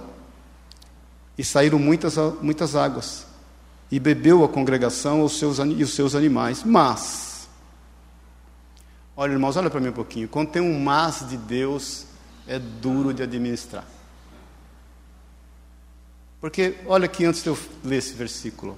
[1.38, 3.25] E saíram muitas, muitas águas.
[3.90, 6.64] E bebeu a congregação os seus, e os seus animais.
[6.64, 7.48] Mas,
[9.16, 10.28] olha irmãos, olha para mim um pouquinho.
[10.28, 12.06] Quando tem um mas de Deus,
[12.46, 13.84] é duro de administrar.
[16.40, 18.76] Porque, olha aqui antes de eu ler esse versículo.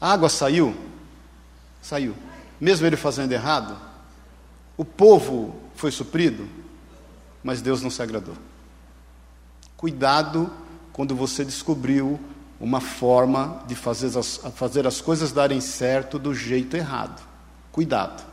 [0.00, 0.74] A água saiu?
[1.82, 2.14] Saiu
[2.60, 3.78] mesmo ele fazendo errado,
[4.76, 6.48] o povo foi suprido,
[7.42, 8.34] mas Deus não se agradou.
[9.76, 10.50] Cuidado
[10.92, 12.18] quando você descobriu
[12.60, 17.22] uma forma de fazer as, fazer as coisas darem certo do jeito errado.
[17.70, 18.26] Cuidado.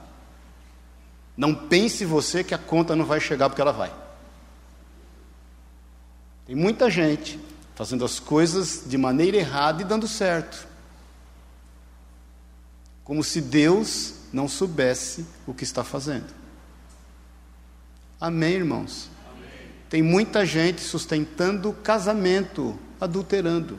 [1.37, 3.93] Não pense você que a conta não vai chegar porque ela vai.
[6.45, 7.39] Tem muita gente
[7.75, 10.67] fazendo as coisas de maneira errada e dando certo.
[13.03, 16.33] Como se Deus não soubesse o que está fazendo.
[18.19, 19.09] Amém, irmãos?
[19.29, 19.71] Amém.
[19.89, 23.77] Tem muita gente sustentando casamento, adulterando.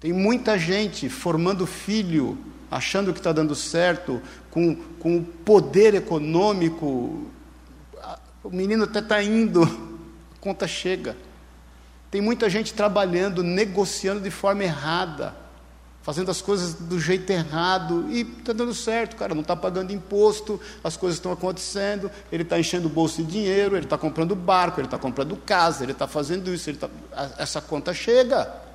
[0.00, 2.38] Tem muita gente formando filho,
[2.70, 7.30] achando que está dando certo, com, com o poder econômico.
[8.42, 9.62] O menino até está indo,
[10.34, 11.16] a conta chega.
[12.10, 15.36] Tem muita gente trabalhando, negociando de forma errada
[16.02, 20.60] fazendo as coisas do jeito errado e está dando certo, cara, não está pagando imposto,
[20.82, 24.80] as coisas estão acontecendo, ele está enchendo o bolso de dinheiro, ele está comprando barco,
[24.80, 26.88] ele está comprando casa, ele está fazendo isso, tá,
[27.38, 28.69] essa conta chega.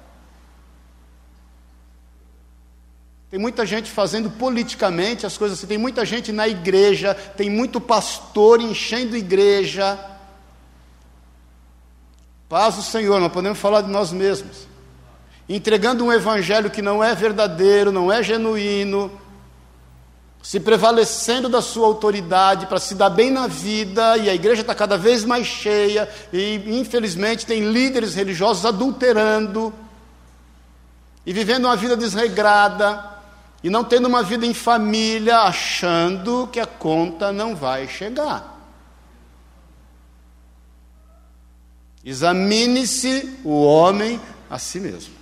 [3.35, 7.81] Tem muita gente fazendo politicamente as coisas assim, tem muita gente na igreja, tem muito
[7.81, 9.99] pastor enchendo igreja.
[12.47, 14.65] Paz o Senhor, não podemos falar de nós mesmos
[15.49, 19.11] entregando um evangelho que não é verdadeiro, não é genuíno,
[20.41, 24.73] se prevalecendo da sua autoridade para se dar bem na vida, e a igreja está
[24.73, 29.73] cada vez mais cheia, e infelizmente tem líderes religiosos adulterando,
[31.25, 33.13] e vivendo uma vida desregrada,
[33.65, 38.55] e não tendo uma vida em família, achando que a conta não vai chegar.
[42.03, 45.15] Examine-se o homem a si mesmo.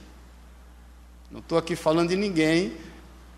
[1.31, 2.75] Não estou aqui falando de ninguém,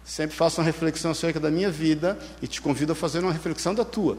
[0.04, 3.76] Sempre faço uma reflexão acerca da minha vida e te convido a fazer uma reflexão
[3.76, 4.18] da tua.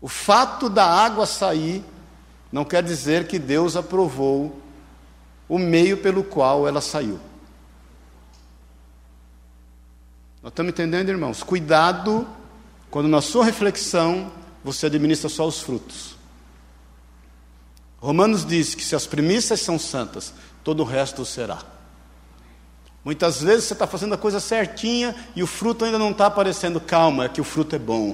[0.00, 1.84] O fato da água sair
[2.50, 4.62] não quer dizer que Deus aprovou
[5.46, 7.20] o meio pelo qual ela saiu.
[10.46, 11.42] Nós estamos entendendo, irmãos?
[11.42, 12.24] Cuidado
[12.88, 14.30] quando na sua reflexão
[14.62, 16.14] você administra só os frutos.
[17.98, 20.32] Romanos diz que se as premissas são santas,
[20.62, 21.64] todo o resto será.
[23.04, 26.80] Muitas vezes você está fazendo a coisa certinha e o fruto ainda não está aparecendo.
[26.80, 28.10] Calma, é que o fruto é bom.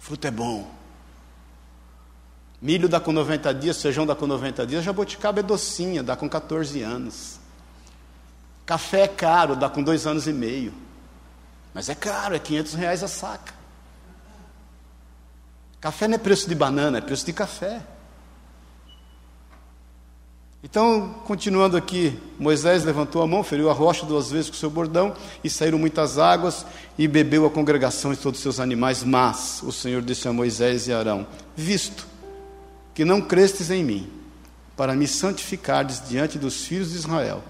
[0.00, 0.68] O fruto é bom.
[2.60, 6.28] Milho dá com 90 dias, feijão dá com 90 dias, jabuticaba é docinha, dá com
[6.28, 7.39] 14 anos.
[8.70, 10.72] Café é caro, dá com dois anos e meio.
[11.74, 13.52] Mas é caro, é 500 reais a saca.
[15.80, 17.80] Café não é preço de banana, é preço de café.
[20.62, 25.16] Então, continuando aqui, Moisés levantou a mão, feriu a rocha duas vezes com seu bordão,
[25.42, 26.64] e saíram muitas águas,
[26.96, 29.02] e bebeu a congregação e todos os seus animais.
[29.02, 32.06] Mas o Senhor disse a Moisés e Arão: Visto
[32.94, 34.08] que não crestes em mim,
[34.76, 37.42] para me santificardes diante dos filhos de Israel,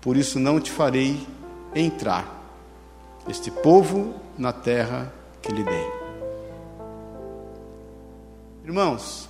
[0.00, 1.26] por isso não te farei
[1.74, 2.38] entrar
[3.28, 5.98] este povo na terra que lhe dei.
[8.64, 9.28] Irmãos,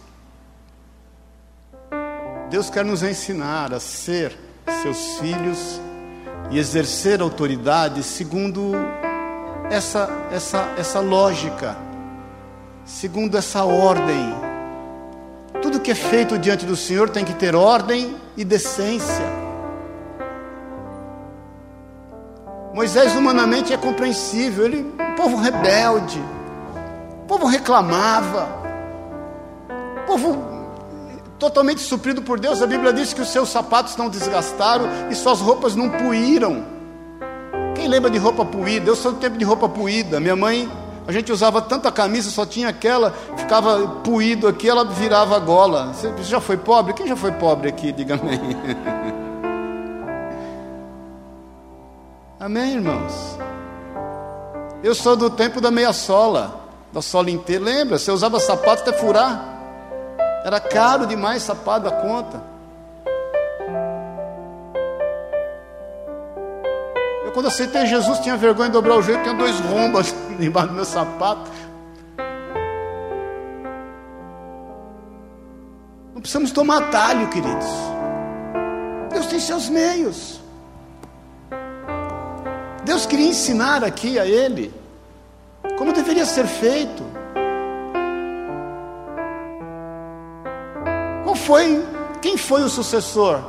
[2.51, 4.37] Deus quer nos ensinar a ser
[4.83, 5.81] seus filhos
[6.51, 8.73] e exercer autoridade segundo
[9.71, 11.77] essa, essa, essa lógica,
[12.85, 14.35] segundo essa ordem.
[15.61, 19.48] Tudo que é feito diante do Senhor tem que ter ordem e decência.
[22.79, 26.23] Moisés humanamente é compreensível, ele, um povo rebelde,
[27.25, 28.49] o povo reclamava,
[29.97, 30.39] o povo
[31.41, 32.63] totalmente suprido por Deus.
[32.63, 36.65] A Bíblia diz que os seus sapatos não desgastaram e suas roupas não puíram.
[37.75, 38.89] Quem lembra de roupa puída?
[38.89, 40.21] Eu sou do tempo de roupa puída.
[40.21, 40.71] Minha mãe,
[41.05, 45.93] a gente usava tanta camisa, só tinha aquela, ficava puído aqui, ela virava gola.
[45.93, 46.93] Você já foi pobre?
[46.93, 47.91] Quem já foi pobre aqui?
[47.91, 48.39] Diga amém.
[52.39, 53.39] amém, irmãos?
[54.83, 56.61] Eu sou do tempo da meia sola,
[56.93, 57.65] da sola inteira.
[57.65, 57.99] Lembra?
[57.99, 59.57] Você usava sapato até furar.
[60.45, 62.41] Era caro demais sapato da conta.
[67.25, 70.75] Eu quando aceitei Jesus tinha vergonha de dobrar o joelho, tinha dois rombos embaixo do
[70.75, 71.51] meu sapato.
[76.15, 77.67] Não precisamos tomar atalho, queridos.
[79.11, 80.41] Deus tem seus meios.
[82.89, 84.75] Deus queria ensinar aqui a ele
[85.77, 87.05] como deveria ser feito.
[91.49, 91.83] foi,
[92.21, 93.41] quem foi o sucessor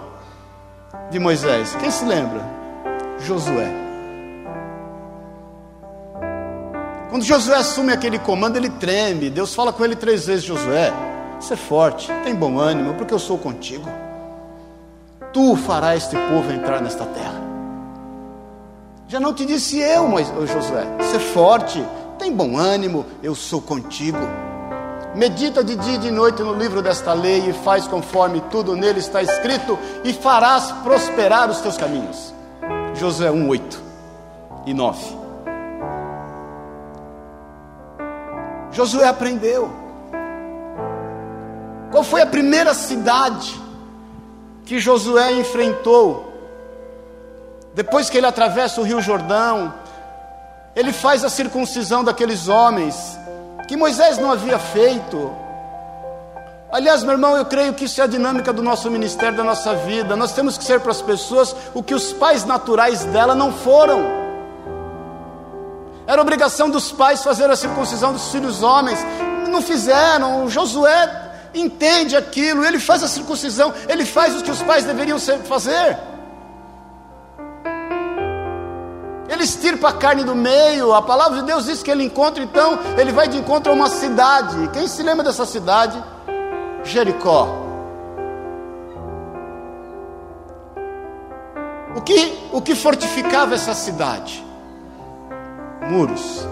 [1.11, 1.75] de Moisés?
[1.75, 2.41] Quem se lembra?
[3.19, 3.69] Josué.
[7.09, 9.29] Quando Josué assume aquele comando, ele treme.
[9.29, 10.93] Deus fala com ele três vezes: Josué,
[11.39, 13.89] você é forte, tem bom ânimo, porque eu sou contigo.
[15.33, 17.48] Tu farás este povo entrar nesta terra.
[19.09, 20.07] Já não te disse eu,
[20.45, 21.83] Josué, você é forte,
[22.19, 24.19] tem bom ânimo, eu sou contigo.
[25.15, 28.99] Medita de dia e de noite no livro desta lei e faz conforme tudo nele
[28.99, 32.31] está escrito, e farás prosperar os teus caminhos.
[32.93, 33.81] Josué 1, 8
[34.67, 35.17] e 9.
[38.71, 39.71] Josué aprendeu.
[41.89, 43.59] Qual foi a primeira cidade
[44.65, 46.28] que Josué enfrentou?
[47.79, 49.73] Depois que ele atravessa o Rio Jordão,
[50.75, 53.17] ele faz a circuncisão daqueles homens,
[53.69, 55.33] que Moisés não havia feito.
[56.69, 59.75] Aliás, meu irmão, eu creio que isso é a dinâmica do nosso ministério, da nossa
[59.75, 60.13] vida.
[60.17, 64.03] Nós temos que ser para as pessoas o que os pais naturais dela não foram.
[66.05, 68.99] Era obrigação dos pais fazer a circuncisão dos filhos homens,
[69.47, 70.43] não fizeram.
[70.43, 71.09] O Josué
[71.53, 75.97] entende aquilo, ele faz a circuncisão, ele faz o que os pais deveriam fazer.
[79.29, 80.91] Ele estirpa a carne do meio.
[80.93, 83.87] A palavra de Deus diz que ele encontra, então, ele vai de encontro a uma
[83.87, 84.67] cidade.
[84.73, 86.03] Quem se lembra dessa cidade?
[86.83, 87.47] Jericó.
[91.95, 94.43] O que, o que fortificava essa cidade?
[95.87, 96.47] Muros.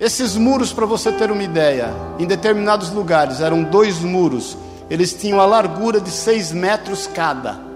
[0.00, 4.56] Esses muros, para você ter uma ideia, em determinados lugares eram dois muros.
[4.88, 7.67] Eles tinham a largura de seis metros cada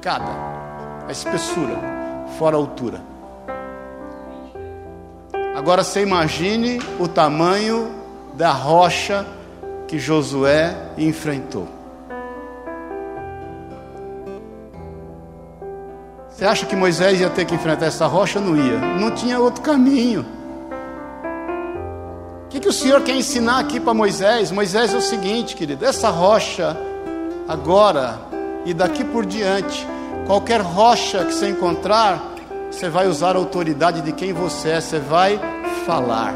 [0.00, 0.32] cada,
[1.06, 1.76] a espessura,
[2.38, 3.00] fora a altura.
[5.56, 7.92] Agora você imagine o tamanho
[8.34, 9.26] da rocha
[9.88, 11.66] que Josué enfrentou.
[16.30, 18.38] Você acha que Moisés ia ter que enfrentar essa rocha?
[18.38, 18.78] Não ia.
[18.78, 20.24] Não tinha outro caminho.
[22.44, 24.52] O que, que o Senhor quer ensinar aqui para Moisés?
[24.52, 26.76] Moisés é o seguinte, querido: essa rocha
[27.48, 28.27] agora
[28.68, 29.86] e daqui por diante,
[30.26, 32.22] qualquer rocha que você encontrar,
[32.70, 35.40] você vai usar a autoridade de quem você é, você vai
[35.86, 36.34] falar.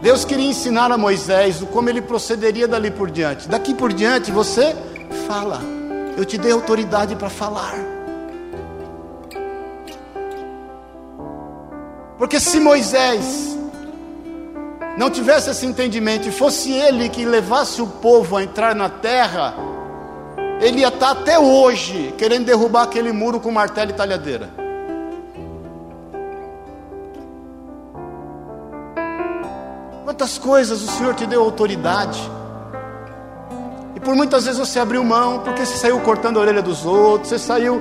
[0.00, 3.48] Deus queria ensinar a Moisés como ele procederia dali por diante.
[3.48, 4.76] Daqui por diante você
[5.26, 5.60] fala.
[6.16, 7.74] Eu te dei autoridade para falar.
[12.16, 13.58] Porque se Moisés
[15.00, 19.54] não tivesse esse entendimento e fosse ele que levasse o povo a entrar na terra,
[20.60, 24.50] ele ia estar até hoje querendo derrubar aquele muro com martelo e talhadeira.
[30.04, 32.20] Quantas coisas o Senhor te deu autoridade.
[33.96, 37.30] E por muitas vezes você abriu mão, porque você saiu cortando a orelha dos outros,
[37.30, 37.80] você saiu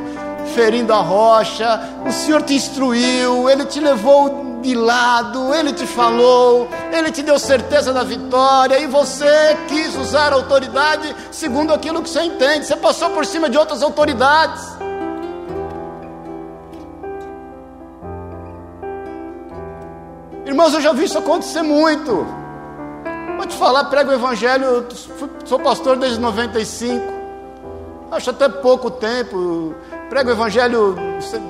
[0.53, 6.67] ferindo a rocha, o Senhor te instruiu, Ele te levou de lado, Ele te falou,
[6.91, 12.09] Ele te deu certeza da vitória, e você quis usar a autoridade segundo aquilo que
[12.09, 14.79] você entende, você passou por cima de outras autoridades.
[20.45, 22.25] Irmãos, eu já vi isso acontecer muito.
[23.37, 24.87] Vou te falar, prego o evangelho, eu
[25.45, 27.01] sou pastor desde 95.
[28.11, 29.75] Acho até pouco tempo.
[30.09, 30.95] Prego o evangelho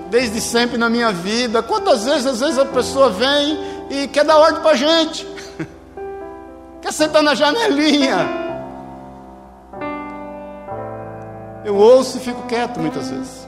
[0.09, 1.63] desde sempre na minha vida.
[1.63, 3.57] Quantas vezes, às vezes a pessoa vem
[3.89, 5.25] e quer dar ordem para a gente.
[6.81, 8.49] quer sentar na janelinha.
[11.63, 13.47] Eu ouço e fico quieto muitas vezes.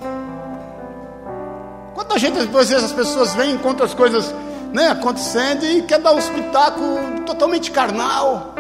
[1.94, 4.34] Quanta gente, às vezes as pessoas vêm e encontram as coisas
[4.72, 8.56] né, acontecendo e quer dar um espetáculo totalmente carnal.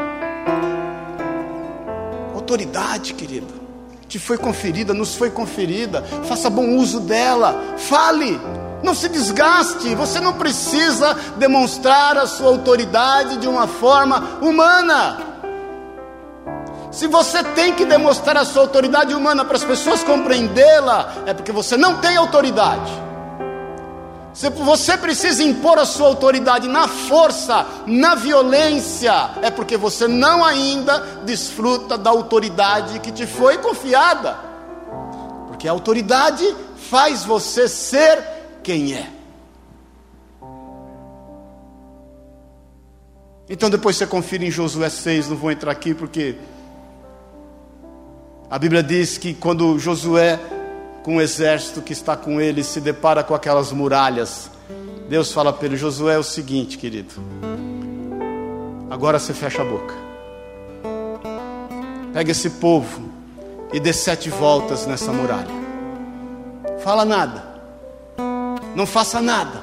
[2.33, 3.60] Autoridade, querido,
[4.11, 8.37] te foi conferida, nos foi conferida, faça bom uso dela, fale,
[8.83, 15.17] não se desgaste, você não precisa demonstrar a sua autoridade de uma forma humana.
[16.91, 21.53] Se você tem que demonstrar a sua autoridade humana para as pessoas compreendê-la, é porque
[21.53, 22.91] você não tem autoridade.
[24.33, 30.99] Você precisa impor a sua autoridade na força, na violência, é porque você não ainda
[31.25, 34.37] desfruta da autoridade que te foi confiada.
[35.47, 36.45] Porque a autoridade
[36.89, 38.23] faz você ser
[38.63, 39.09] quem é.
[43.49, 46.37] Então depois você confira em Josué 6, não vou entrar aqui porque
[48.49, 50.39] a Bíblia diz que quando Josué
[51.03, 54.49] com o exército que está com ele, se depara com aquelas muralhas.
[55.09, 57.13] Deus fala para ele: Josué, é o seguinte, querido.
[58.89, 59.93] Agora você fecha a boca.
[62.13, 63.09] Pega esse povo
[63.73, 65.61] e dê sete voltas nessa muralha.
[66.83, 67.43] Fala nada.
[68.75, 69.61] Não faça nada.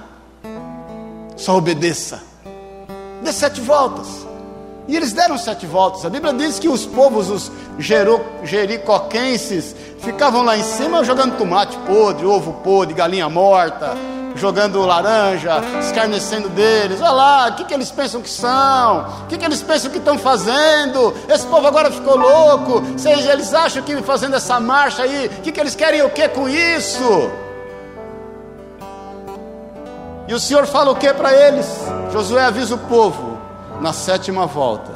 [1.36, 2.22] Só obedeça.
[3.22, 4.28] Dê sete voltas.
[4.89, 6.05] E eles deram sete voltas.
[6.07, 7.53] A Bíblia diz que os povos, os
[8.43, 13.95] jericoquenses, ficavam lá em cima jogando tomate podre, ovo podre, galinha morta,
[14.34, 16.99] jogando laranja, escarnecendo deles.
[17.03, 19.07] Olha lá, o que, que eles pensam que são?
[19.24, 21.14] O que, que eles pensam que estão fazendo?
[21.28, 22.82] Esse povo agora ficou louco.
[22.97, 26.26] Seja, eles acham que fazendo essa marcha aí, o que, que eles querem o que
[26.30, 27.30] com isso?
[30.26, 31.66] E o Senhor fala o que para eles?
[32.11, 33.28] Josué avisa o povo:
[33.81, 34.93] na sétima volta,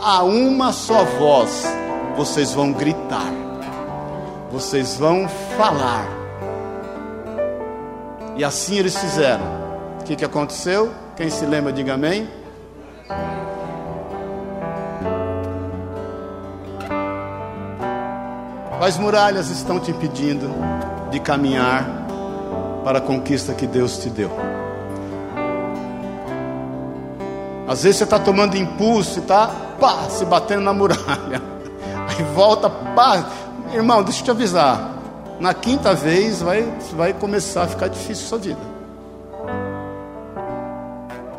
[0.00, 1.64] a uma só voz,
[2.16, 3.32] vocês vão gritar,
[4.50, 6.06] vocês vão falar.
[8.36, 9.44] E assim eles fizeram.
[10.00, 10.92] O que, que aconteceu?
[11.16, 12.28] Quem se lembra, diga amém.
[18.78, 20.48] Quais muralhas estão te impedindo
[21.10, 21.84] de caminhar
[22.84, 24.30] para a conquista que Deus te deu?
[27.68, 29.50] Às vezes você está tomando impulso e está
[30.08, 31.42] se batendo na muralha.
[32.08, 33.26] Aí volta, pá.
[33.74, 34.94] Irmão, deixa eu te avisar.
[35.38, 36.62] Na quinta vez vai,
[36.94, 38.60] vai começar a ficar difícil a sua vida.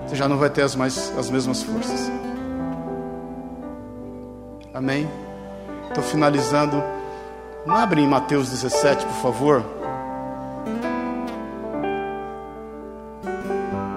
[0.08, 2.12] Você já não vai ter as, mais, as mesmas forças.
[4.72, 5.10] Amém?
[5.88, 6.82] Estou finalizando.
[7.66, 9.66] Não abre em Mateus 17, por favor.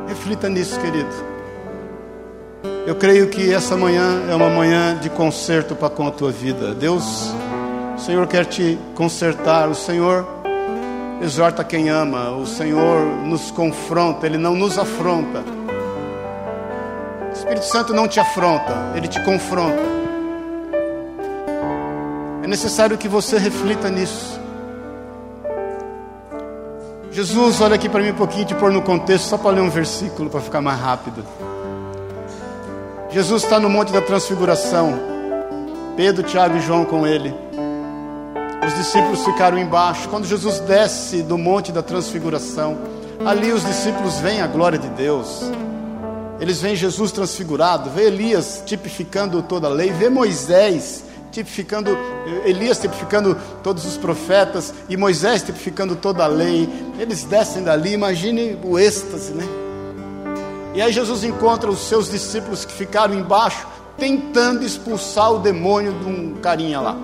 [0.09, 1.32] Reflita nisso, querido.
[2.85, 6.75] Eu creio que essa manhã é uma manhã de conserto para com a tua vida.
[6.75, 7.33] Deus,
[7.97, 10.27] o Senhor quer te consertar, o Senhor
[11.23, 15.45] exorta quem ama, o Senhor nos confronta, Ele não nos afronta.
[17.31, 19.83] O Espírito Santo não te afronta, Ele te confronta.
[22.43, 24.41] É necessário que você reflita nisso.
[27.13, 29.71] Jesus, olha aqui para mim um pouquinho, te pôr no contexto, só para ler um
[29.71, 31.25] versículo para ficar mais rápido.
[33.13, 34.99] Jesus está no Monte da Transfiguração,
[35.95, 37.35] Pedro, Tiago e João com ele.
[38.67, 40.09] Os discípulos ficaram embaixo.
[40.09, 42.79] Quando Jesus desce do Monte da Transfiguração,
[43.23, 45.43] ali os discípulos veem a glória de Deus.
[46.41, 51.91] Eles veem Jesus transfigurado, vê Elias tipificando toda a lei, vê Moisés tipificando,
[52.47, 56.67] Elias tipificando todos os profetas e Moisés tipificando toda a lei.
[56.99, 59.62] Eles descem dali, imagine o êxtase, né?
[60.75, 63.67] E aí Jesus encontra os seus discípulos que ficaram embaixo,
[63.97, 66.97] tentando expulsar o demônio de um carinha lá.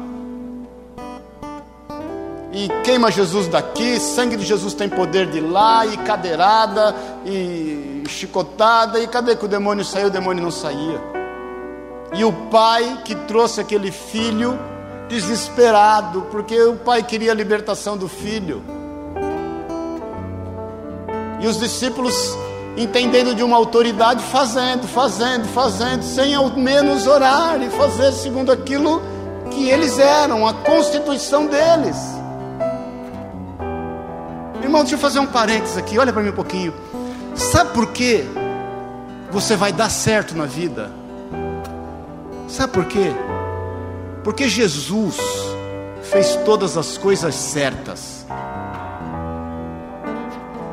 [2.50, 6.94] E queima Jesus daqui, sangue de Jesus tem poder de lá, e cadeirada,
[7.26, 10.08] e chicotada, e cadê que o demônio saiu?
[10.08, 10.98] O demônio não saía.
[12.14, 14.58] E o pai que trouxe aquele filho
[15.10, 18.62] desesperado, porque o pai queria a libertação do filho.
[21.40, 22.34] E os discípulos,
[22.78, 29.02] entendendo de uma autoridade, fazendo, fazendo, fazendo, sem ao menos orar e fazer segundo aquilo
[29.50, 31.96] que eles eram, a constituição deles.
[34.62, 36.74] Irmão, deixa eu fazer um parênteses aqui, olha para mim um pouquinho.
[37.34, 38.24] Sabe por quê?
[39.30, 40.90] Você vai dar certo na vida.
[42.48, 43.12] Sabe por quê?
[44.24, 45.16] Porque Jesus
[46.02, 48.17] fez todas as coisas certas.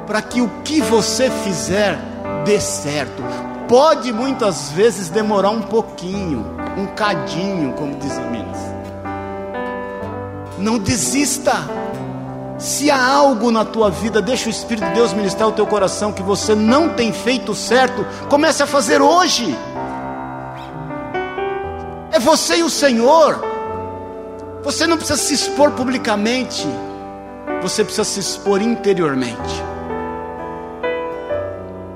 [0.06, 2.00] Para que o que você fizer
[2.46, 3.24] dê certo.
[3.68, 6.46] Pode muitas vezes demorar um pouquinho,
[6.78, 8.60] um cadinho, como dizem Minas.
[10.60, 11.54] Não desista.
[12.58, 16.14] Se há algo na tua vida, deixa o Espírito de Deus ministrar o teu coração
[16.14, 19.54] que você não tem feito certo, comece a fazer hoje.
[22.12, 23.44] É você e o Senhor.
[24.64, 26.66] Você não precisa se expor publicamente,
[27.62, 29.75] você precisa se expor interiormente.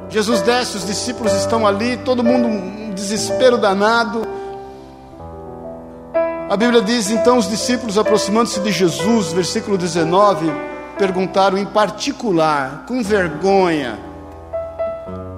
[0.09, 4.27] Jesus desce, os discípulos estão ali, todo mundo um desespero danado.
[6.49, 10.51] A Bíblia diz: então os discípulos, aproximando-se de Jesus, versículo 19,
[10.97, 13.99] perguntaram em particular, com vergonha: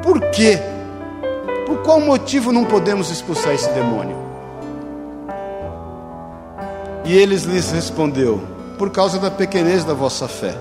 [0.01, 0.59] por quê?
[1.67, 4.17] Por qual motivo não podemos expulsar esse demônio?
[7.05, 8.41] E eles lhes respondeu:
[8.77, 10.55] Por causa da pequenez da vossa fé.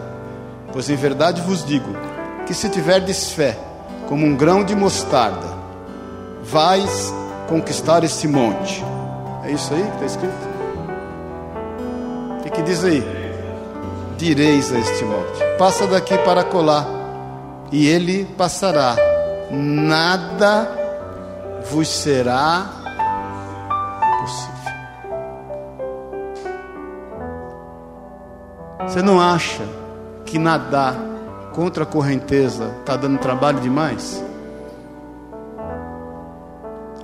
[0.73, 1.89] Pois em verdade vos digo
[2.47, 3.57] que se tiverdes fé,
[4.11, 5.49] como um grão de mostarda,
[6.43, 7.15] vais
[7.49, 8.85] conquistar este monte
[9.51, 10.51] é isso aí que está escrito?
[12.39, 13.03] O que, que diz aí?
[14.17, 16.87] Direis a este monte: passa daqui para colar,
[17.73, 18.95] e ele passará,
[19.51, 20.69] nada
[21.71, 22.67] vos será
[24.21, 24.61] possível.
[28.87, 29.63] Você não acha
[30.27, 30.95] que nadar
[31.53, 34.23] contra a correnteza está dando trabalho demais?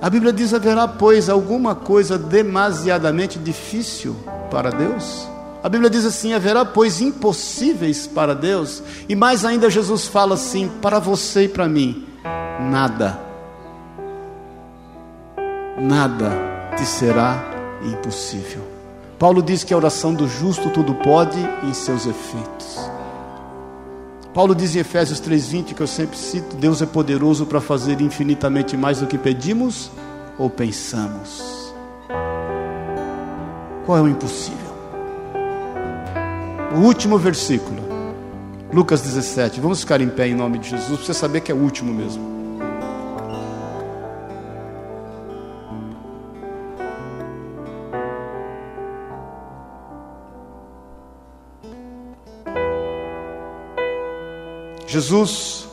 [0.01, 4.15] A Bíblia diz: haverá, pois, alguma coisa demasiadamente difícil
[4.51, 5.27] para Deus?
[5.63, 8.83] A Bíblia diz assim: haverá, pois, impossíveis para Deus?
[9.09, 12.07] E mais ainda, Jesus fala assim: para você e para mim,
[12.71, 13.19] nada,
[15.77, 16.31] nada
[16.77, 17.43] te será
[17.83, 18.61] impossível.
[19.17, 22.96] Paulo diz que a oração do justo tudo pode em seus efeitos.
[24.37, 28.77] Paulo diz em Efésios 3:20 que eu sempre cito, Deus é poderoso para fazer infinitamente
[28.77, 29.89] mais do que pedimos
[30.37, 31.73] ou pensamos.
[33.83, 34.75] Qual é o impossível?
[36.75, 37.81] O último versículo,
[38.71, 39.59] Lucas 17.
[39.59, 41.91] Vamos ficar em pé em nome de Jesus, para você saber que é o último
[41.91, 42.36] mesmo.
[54.97, 55.67] Jesus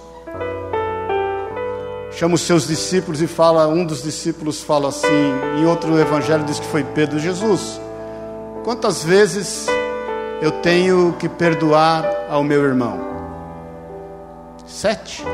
[2.12, 6.60] chama os seus discípulos e fala, um dos discípulos fala assim, em outro evangelho diz
[6.60, 7.80] que foi Pedro, Jesus,
[8.64, 9.66] quantas vezes
[10.42, 13.00] eu tenho que perdoar ao meu irmão?
[14.66, 15.24] Sete.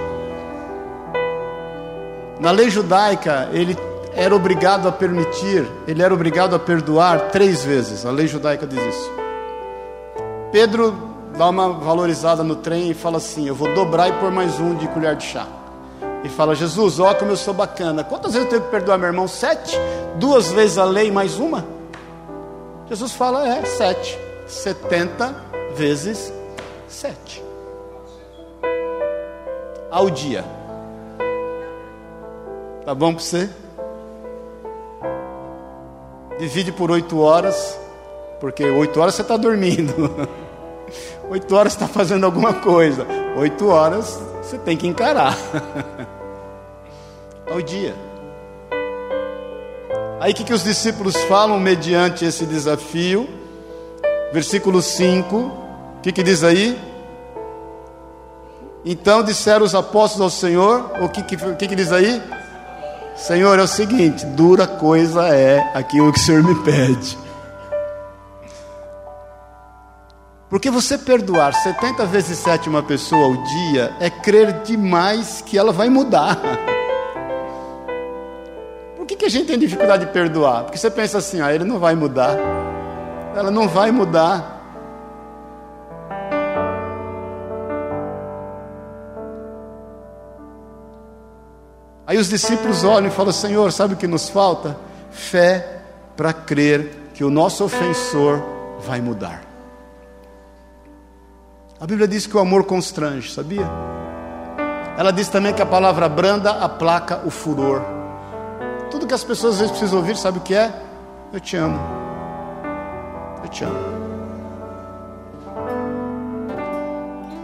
[2.38, 3.76] Na lei judaica, ele
[4.14, 8.07] era obrigado a permitir, ele era obrigado a perdoar três vezes.
[8.07, 9.11] A lei judaica diz isso.
[10.53, 14.59] Pedro dá uma valorizada no trem e fala assim: Eu vou dobrar e pôr mais
[14.61, 15.47] um de colher de chá.
[16.24, 18.05] E fala: Jesus, ó, como eu sou bacana.
[18.05, 19.26] Quantas vezes eu tenho que perdoar meu irmão?
[19.26, 19.76] Sete?
[20.16, 21.64] Duas vezes a lei mais uma?
[22.89, 24.18] Jesus fala: É, sete.
[24.47, 25.35] Setenta
[25.74, 26.33] vezes
[26.89, 27.43] sete.
[29.91, 30.45] Ao dia.
[32.85, 33.51] Tá bom para você?
[36.39, 37.78] Divide por oito horas.
[38.41, 39.93] Porque oito horas você está dormindo,
[41.30, 45.36] oito horas está fazendo alguma coisa, oito horas você tem que encarar.
[47.51, 47.95] Ao dia.
[50.20, 53.28] Aí o que, que os discípulos falam mediante esse desafio?
[54.32, 56.78] Versículo 5, o que, que diz aí?
[58.84, 62.22] Então disseram os apóstolos ao Senhor, o que, que, que, que diz aí?
[63.16, 67.18] Senhor, é o seguinte: dura coisa é aquilo que o Senhor me pede.
[70.51, 75.71] Porque você perdoar 70 vezes 7 uma pessoa ao dia é crer demais que ela
[75.71, 76.37] vai mudar.
[78.99, 80.65] Por que, que a gente tem dificuldade de perdoar?
[80.65, 82.37] Porque você pensa assim, ah, ele não vai mudar.
[83.37, 84.59] Ela não vai mudar.
[92.05, 94.77] Aí os discípulos olham e falam: Senhor, sabe o que nos falta?
[95.13, 95.83] Fé
[96.17, 98.43] para crer que o nosso ofensor
[98.81, 99.50] vai mudar.
[101.81, 103.66] A Bíblia diz que o amor constrange, sabia?
[104.99, 107.81] Ela diz também que a palavra branda aplaca o furor.
[108.91, 110.70] Tudo que as pessoas às vezes precisam ouvir, sabe o que é?
[111.33, 111.81] Eu te amo.
[113.43, 113.78] Eu te amo.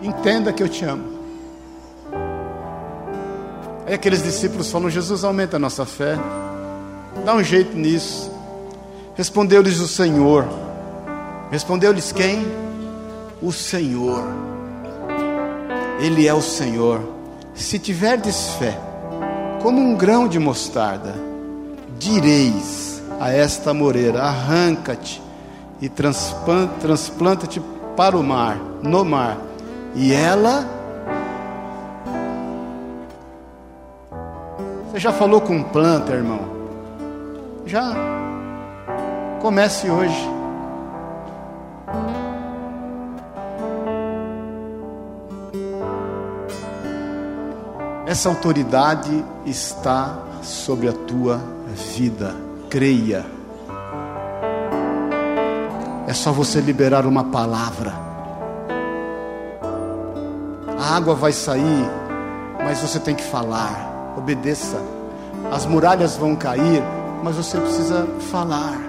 [0.03, 1.17] Entenda que eu te amo.
[3.87, 6.19] Aí aqueles discípulos falam: Jesus, aumenta a nossa fé,
[7.25, 8.31] dá um jeito nisso.
[9.15, 10.45] Respondeu-lhes o Senhor.
[11.51, 12.66] Respondeu-lhes quem?
[13.41, 14.25] O Senhor.
[16.01, 17.01] Ele é o Senhor.
[17.55, 18.79] Se tiverdes fé,
[19.63, 21.15] como um grão de mostarda,
[21.99, 25.23] direis a esta moreira: arranca-te
[25.81, 27.61] e transplanta-te
[27.97, 29.39] para o mar, no mar,
[29.95, 30.77] e ela
[34.97, 36.41] Você já falou com planta, irmão?
[37.67, 37.95] Já.
[39.43, 40.36] Comece hoje.
[48.17, 51.39] Essa autoridade está sobre a tua
[51.99, 52.35] vida.
[52.71, 53.27] Creia.
[56.07, 57.93] É só você liberar uma palavra.
[60.79, 61.91] A água vai sair,
[62.65, 64.81] mas você tem que falar obedeça.
[65.53, 66.83] As muralhas vão cair,
[67.23, 68.81] mas você precisa falar.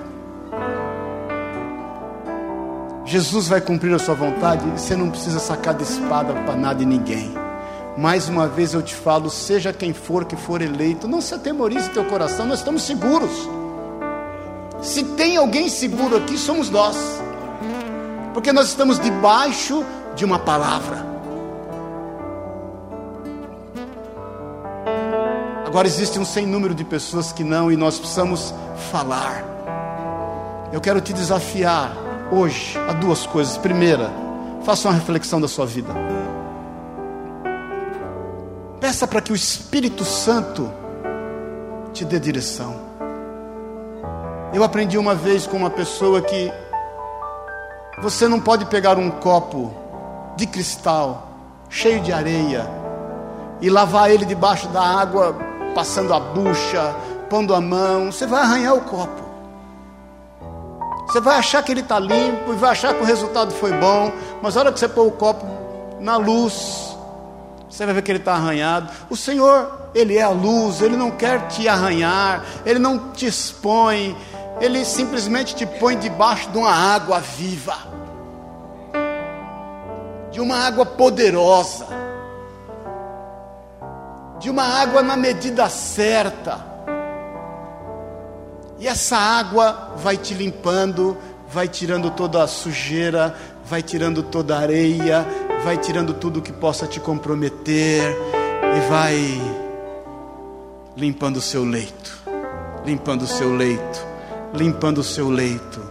[3.04, 6.86] Jesus vai cumprir a sua vontade você não precisa sacar de espada para nada e
[6.86, 7.47] ninguém.
[7.98, 11.90] Mais uma vez eu te falo, seja quem for que for eleito, não se atemorize
[11.90, 13.50] teu coração, nós estamos seguros.
[14.84, 16.96] Se tem alguém seguro aqui, somos nós.
[18.36, 19.84] Porque nós estamos debaixo
[20.16, 21.04] de uma palavra.
[25.66, 28.54] Agora existe um sem número de pessoas que não e nós precisamos
[28.92, 29.44] falar.
[30.72, 31.98] Eu quero te desafiar
[32.32, 33.58] hoje a duas coisas.
[33.58, 34.12] Primeira,
[34.64, 35.92] faça uma reflexão da sua vida.
[38.80, 40.72] Peça para que o Espírito Santo
[41.94, 42.76] te dê direção.
[44.54, 46.52] Eu aprendi uma vez com uma pessoa que
[48.02, 49.74] você não pode pegar um copo
[50.36, 51.28] de cristal
[51.70, 52.70] cheio de areia
[53.60, 55.36] e lavar ele debaixo da água
[55.74, 56.96] passando a bucha,
[57.30, 59.24] pondo a mão, você vai arranhar o copo.
[61.08, 64.12] Você vai achar que ele está limpo e vai achar que o resultado foi bom,
[64.42, 65.46] mas na hora que você pôr o copo
[66.00, 66.97] na luz,
[67.70, 68.92] você vai ver que ele está arranhado.
[69.10, 74.16] O Senhor, Ele é a luz, Ele não quer te arranhar, Ele não te expõe,
[74.60, 77.76] Ele simplesmente te põe debaixo de uma água viva,
[80.32, 81.98] de uma água poderosa
[84.40, 86.60] de uma água na medida certa.
[88.80, 93.36] E essa água vai te limpando, vai tirando toda a sujeira,
[93.70, 95.26] vai tirando toda a areia,
[95.64, 98.16] vai tirando tudo que possa te comprometer
[98.76, 99.42] e vai
[100.96, 102.18] limpando o seu leito,
[102.86, 104.06] limpando o seu leito,
[104.54, 105.82] limpando o seu leito,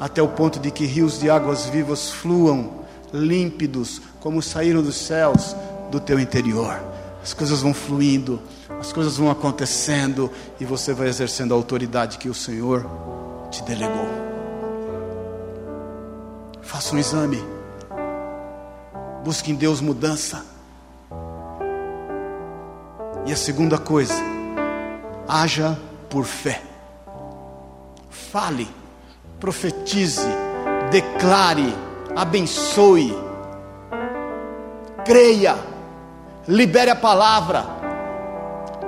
[0.00, 5.54] até o ponto de que rios de águas vivas fluam límpidos como saíram dos céus
[5.90, 8.40] do teu interior as coisas vão fluindo,
[8.78, 10.30] as coisas vão acontecendo
[10.60, 12.86] e você vai exercendo a autoridade que o Senhor
[13.50, 14.25] te delegou.
[16.66, 17.42] Faça um exame,
[19.24, 20.44] busque em Deus mudança.
[23.24, 24.14] E a segunda coisa,
[25.26, 25.78] haja
[26.10, 26.62] por fé.
[28.10, 28.68] Fale,
[29.40, 30.28] profetize,
[30.90, 31.74] declare,
[32.14, 33.16] abençoe,
[35.04, 35.56] creia
[36.48, 37.66] Libere a palavra.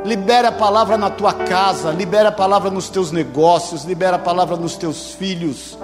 [0.05, 4.57] Libere a palavra na tua casa, libere a palavra nos teus negócios, libere a palavra
[4.57, 5.77] nos teus filhos.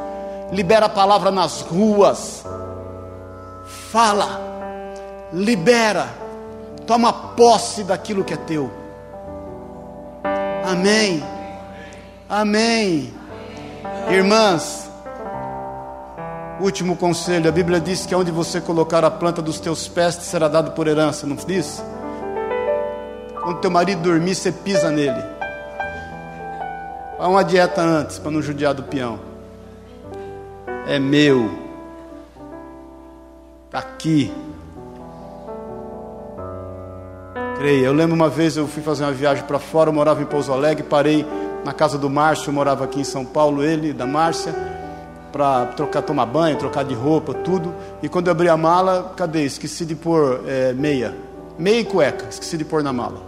[0.53, 2.45] Libera a palavra nas ruas.
[3.91, 4.41] Fala,
[5.33, 6.09] libera,
[6.87, 8.71] toma posse daquilo que é teu.
[10.65, 11.23] Amém.
[12.29, 13.13] Amém.
[14.11, 14.91] Irmãs,
[16.61, 20.25] último conselho: a Bíblia diz que onde você colocar a planta dos teus pés te
[20.25, 21.83] será dado por herança, não diz?
[23.43, 25.23] Quando teu marido dormir, você pisa nele.
[27.19, 29.34] Há uma dieta antes, para não judiar do peão.
[30.87, 31.51] É meu.
[33.67, 34.33] Está aqui.
[37.57, 37.87] Creia.
[37.87, 40.53] Eu lembro uma vez eu fui fazer uma viagem para fora, eu morava em Pouso
[40.53, 41.27] Alegre, parei
[41.65, 44.55] na casa do Márcio, eu morava aqui em São Paulo, ele da Márcia,
[45.33, 47.75] para trocar, tomar banho, trocar de roupa, tudo.
[48.03, 49.45] E quando eu abri a mala, cadê?
[49.45, 51.15] Esqueci de pôr é, meia.
[51.59, 53.23] Meia e cueca, esqueci de pôr na mala.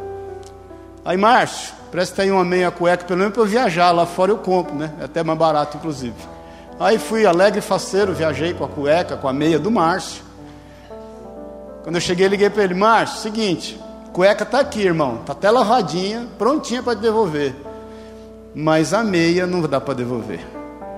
[1.05, 3.91] Aí, Márcio, presta aí uma meia cueca, pelo menos para eu viajar.
[3.93, 4.93] Lá fora eu compro, né?
[5.01, 6.36] É até mais barato, inclusive.
[6.79, 10.23] Aí fui alegre e faceiro, viajei com a cueca, com a meia do Márcio.
[11.83, 13.81] Quando eu cheguei, liguei para ele: Márcio, seguinte,
[14.13, 15.19] cueca tá aqui, irmão.
[15.25, 17.55] Tá até lavadinha, prontinha para te devolver.
[18.55, 20.41] Mas a meia não dá para devolver.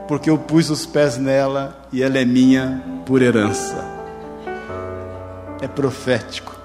[0.08, 3.84] Porque eu pus os pés nela e ela é minha por herança.
[5.60, 6.56] É profético.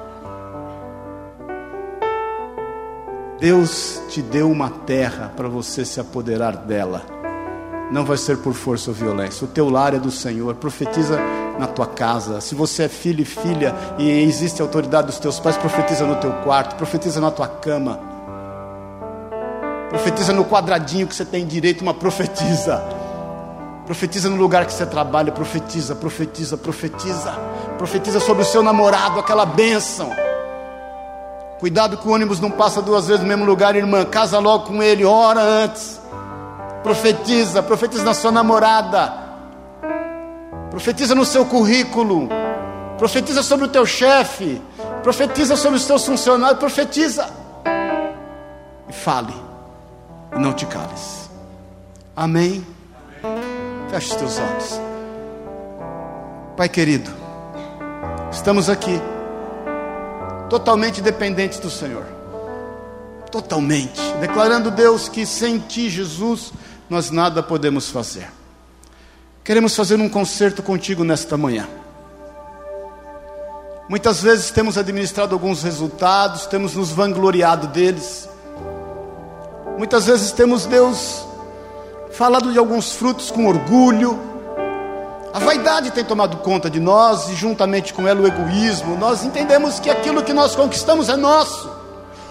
[3.39, 7.22] Deus te deu uma terra para você se apoderar dela.
[7.93, 9.45] Não vai ser por força ou violência.
[9.45, 10.55] O teu lar é do Senhor.
[10.55, 11.19] Profetiza
[11.59, 12.41] na tua casa.
[12.41, 16.15] Se você é filho e filha e existe a autoridade dos teus pais, profetiza no
[16.15, 17.99] teu quarto, profetiza na tua cama.
[19.89, 22.83] Profetiza no quadradinho que você tem direito, uma profetiza.
[23.85, 27.31] Profetiza no lugar que você trabalha, profetiza, profetiza, profetiza.
[27.77, 30.09] Profetiza sobre o seu namorado, aquela bênção.
[31.59, 34.03] Cuidado que o ônibus não passa duas vezes no mesmo lugar, irmã.
[34.03, 36.01] Casa logo com ele, ora antes.
[36.83, 39.13] Profetiza, profetiza na sua namorada.
[40.69, 42.27] Profetiza no seu currículo.
[42.97, 44.61] Profetiza sobre o teu chefe.
[45.01, 46.59] Profetiza sobre os teus funcionários.
[46.59, 47.29] Profetiza.
[48.87, 49.33] E fale.
[50.35, 51.29] E não te cales.
[52.15, 52.65] Amém.
[53.89, 54.81] Feche os teus olhos.
[56.57, 57.09] Pai querido,
[58.31, 59.01] estamos aqui
[60.49, 62.05] totalmente dependentes do Senhor.
[63.31, 63.99] Totalmente.
[64.21, 66.53] Declarando, Deus, que sem Ti, Jesus,
[66.89, 68.27] nós nada podemos fazer.
[69.43, 71.67] Queremos fazer um concerto contigo nesta manhã.
[73.89, 78.29] Muitas vezes temos administrado alguns resultados, temos nos vangloriado deles.
[79.77, 81.25] Muitas vezes temos, Deus,
[82.11, 84.17] falado de alguns frutos com orgulho,
[85.33, 88.95] a vaidade tem tomado conta de nós e, juntamente com ela, o egoísmo.
[88.95, 91.69] Nós entendemos que aquilo que nós conquistamos é nosso,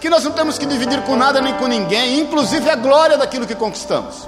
[0.01, 3.47] que nós não temos que dividir com nada nem com ninguém, inclusive a glória daquilo
[3.47, 4.27] que conquistamos.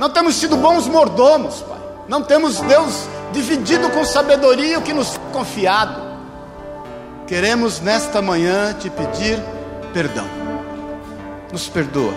[0.00, 1.78] Não temos sido bons mordomos, Pai.
[2.08, 6.00] Não temos, Deus, dividido com sabedoria o que nos foi confiado.
[7.26, 9.38] Queremos nesta manhã te pedir
[9.92, 10.26] perdão.
[11.52, 12.14] Nos perdoa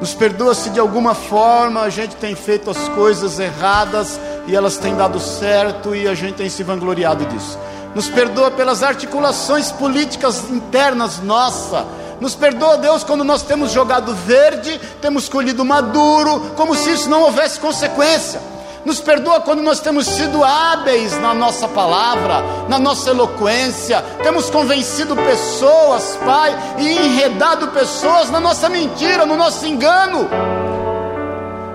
[0.00, 4.76] nos perdoa se de alguma forma a gente tem feito as coisas erradas e elas
[4.76, 7.58] têm dado certo e a gente tem se vangloriado disso.
[7.94, 11.86] Nos perdoa pelas articulações políticas internas nossa.
[12.20, 17.22] Nos perdoa, Deus, quando nós temos jogado verde, temos colhido maduro, como se isso não
[17.22, 18.40] houvesse consequência.
[18.86, 25.16] Nos perdoa quando nós temos sido hábeis na nossa palavra, na nossa eloquência, temos convencido
[25.16, 30.28] pessoas, Pai, e enredado pessoas na nossa mentira, no nosso engano.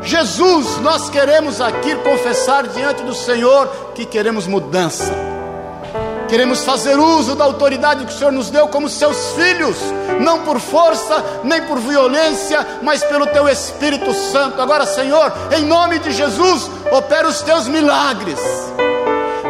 [0.02, 5.31] Jesus, nós queremos aqui confessar diante do Senhor que queremos mudança
[6.32, 9.76] Queremos fazer uso da autoridade que o Senhor nos deu como seus filhos,
[10.22, 14.62] não por força, nem por violência, mas pelo teu Espírito Santo.
[14.62, 18.40] Agora, Senhor, em nome de Jesus, opera os teus milagres.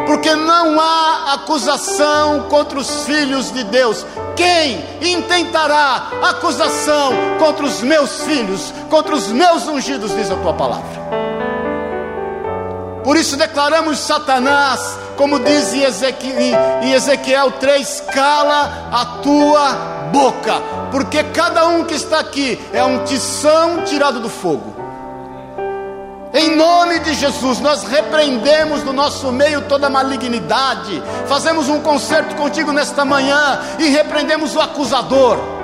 [0.08, 4.04] Porque não há acusação contra os filhos de Deus.
[4.34, 11.21] Quem intentará acusação contra os meus filhos, contra os meus ungidos, diz a tua palavra.
[13.04, 19.74] Por isso declaramos Satanás, como diz em Ezequiel, em Ezequiel 3: cala a tua
[20.12, 24.82] boca, porque cada um que está aqui é um tição tirado do fogo.
[26.34, 32.72] Em nome de Jesus, nós repreendemos no nosso meio toda malignidade, fazemos um concerto contigo
[32.72, 35.61] nesta manhã e repreendemos o acusador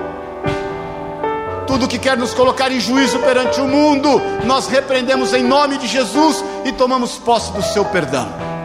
[1.68, 5.86] tudo que quer nos colocar em juízo perante o mundo, nós repreendemos em nome de
[5.86, 8.57] Jesus e tomamos posse do seu perdão.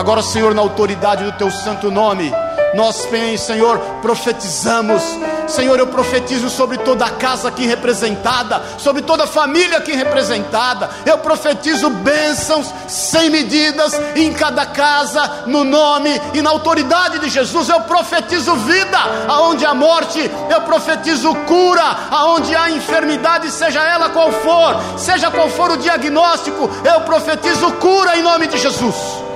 [0.00, 2.32] Agora, Senhor, na autoridade do teu santo nome,
[2.74, 5.02] Nós, Senhor, profetizamos.
[5.46, 10.88] Senhor, eu profetizo sobre toda a casa aqui representada, sobre toda a família aqui representada.
[11.04, 17.68] Eu profetizo bênçãos sem medidas em cada casa, no nome e na autoridade de Jesus.
[17.68, 18.98] Eu profetizo vida
[19.28, 25.50] aonde há morte, eu profetizo cura aonde há enfermidade, seja ela qual for, seja qual
[25.50, 29.28] for o diagnóstico, eu profetizo cura em nome de Jesus.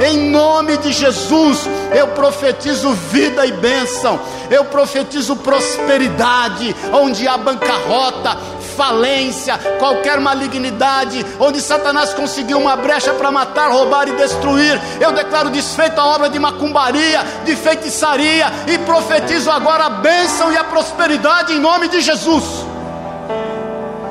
[0.00, 8.36] Em nome de Jesus, eu profetizo vida e bênção, eu profetizo prosperidade, onde há bancarrota,
[8.76, 14.80] falência, qualquer malignidade, onde Satanás conseguiu uma brecha para matar, roubar e destruir.
[15.00, 20.56] Eu declaro desfeita a obra de macumbaria, de feitiçaria e profetizo agora a bênção e
[20.56, 22.44] a prosperidade em nome de Jesus.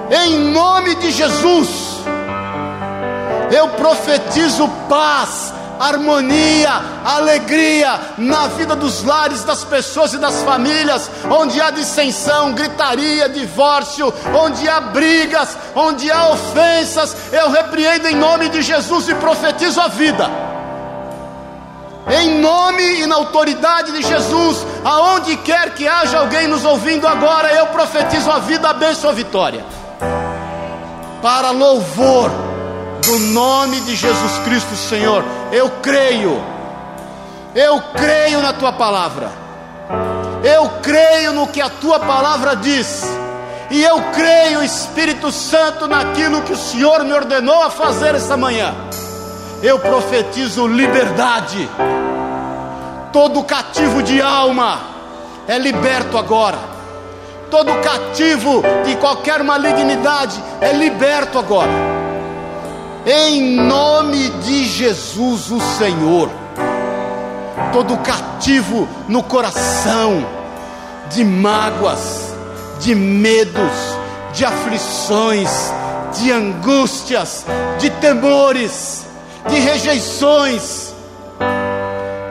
[0.09, 1.86] Em nome de Jesus,
[3.51, 11.61] eu profetizo paz, harmonia, alegria na vida dos lares, das pessoas e das famílias, onde
[11.61, 18.61] há dissensão, gritaria, divórcio, onde há brigas, onde há ofensas, eu repreendo em nome de
[18.61, 20.29] Jesus e profetizo a vida.
[22.09, 27.53] Em nome e na autoridade de Jesus, aonde quer que haja alguém nos ouvindo agora,
[27.53, 29.65] eu profetizo a vida, a bênção, a vitória.
[31.21, 32.46] Para louvor
[33.05, 35.23] do nome de Jesus Cristo, Senhor.
[35.51, 36.41] Eu creio,
[37.55, 39.31] eu creio na tua palavra,
[40.43, 43.03] eu creio no que a tua palavra diz,
[43.69, 48.73] e eu creio, Espírito Santo, naquilo que o Senhor me ordenou a fazer esta manhã.
[49.61, 51.67] Eu profetizo liberdade,
[53.11, 54.79] todo cativo de alma
[55.47, 56.77] é liberto agora.
[57.49, 61.96] Todo cativo de qualquer malignidade é liberto agora
[63.07, 66.29] em nome de Jesus o Senhor.
[67.71, 70.25] Todo cativo no coração,
[71.09, 72.35] de mágoas,
[72.81, 73.71] de medos,
[74.33, 75.49] de aflições,
[76.19, 77.45] de angústias,
[77.79, 79.05] de temores,
[79.47, 80.93] de rejeições,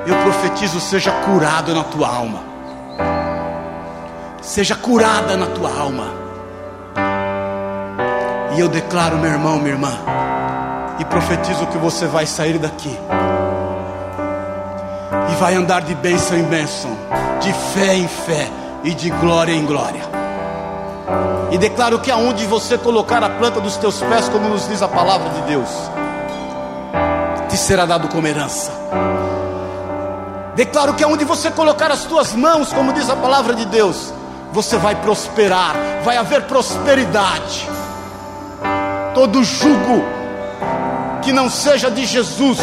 [0.07, 2.41] eu profetizo: seja curado na tua alma,
[4.43, 6.27] seja curada na tua alma.
[8.57, 9.93] E eu declaro, meu irmão, minha irmã,
[10.99, 12.99] e profetizo que você vai sair daqui
[15.31, 16.97] e vai andar de bênção em bênção,
[17.41, 18.49] de fé em fé
[18.85, 20.03] e de glória em glória.
[21.51, 24.89] E declaro que aonde você colocar a planta dos teus pés, como nos diz a
[24.89, 25.69] palavra de Deus,
[27.49, 28.73] te será dado como herança.
[30.55, 34.13] Declaro que aonde você colocar as tuas mãos, como diz a palavra de Deus,
[34.53, 37.69] você vai prosperar, vai haver prosperidade.
[39.15, 40.03] Todo jugo
[41.27, 42.57] que não seja de Jesus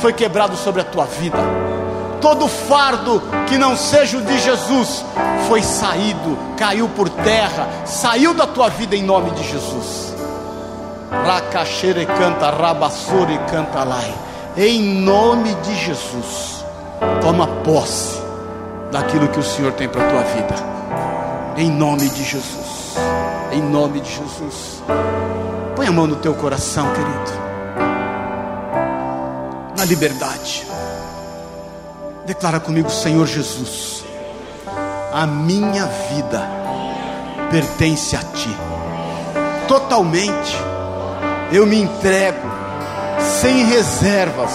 [0.00, 1.36] foi quebrado sobre a tua vida.
[2.22, 5.04] Todo fardo que não seja o de Jesus
[5.46, 10.14] foi saído, caiu por terra, saiu da tua vida em nome de Jesus.
[11.10, 14.14] Racaxere canta, rabassore canta lai.
[14.56, 16.64] Em nome de Jesus,
[17.20, 18.18] toma posse
[18.90, 20.54] daquilo que o Senhor tem para a tua vida.
[21.58, 22.96] Em nome de Jesus.
[23.52, 24.82] Em nome de Jesus.
[25.76, 27.37] Põe a mão no teu coração, querido
[29.78, 30.66] na liberdade.
[32.26, 34.04] Declara comigo, Senhor Jesus,
[35.12, 36.42] a minha vida
[37.48, 38.54] pertence a Ti,
[39.68, 40.56] totalmente.
[41.52, 42.50] Eu me entrego,
[43.40, 44.50] sem reservas,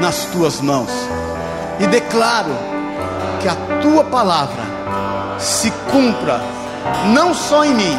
[0.00, 0.90] nas Tuas mãos,
[1.78, 2.56] e declaro
[3.42, 4.64] que a Tua palavra
[5.38, 6.40] se cumpra,
[7.12, 7.98] não só em mim,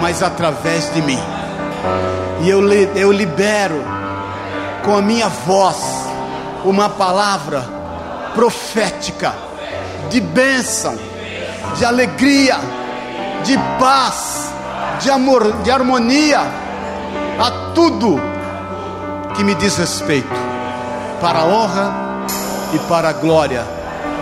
[0.00, 1.20] mas através de mim.
[2.42, 3.99] E eu, eu libero
[4.84, 5.76] com a minha voz
[6.64, 7.64] uma palavra
[8.34, 9.34] profética
[10.08, 10.96] de bênção,
[11.76, 12.58] de alegria,
[13.44, 14.50] de paz,
[15.00, 16.40] de amor, de harmonia
[17.38, 18.20] a tudo
[19.34, 20.28] que me diz respeito,
[21.20, 21.92] para a honra
[22.74, 23.64] e para a glória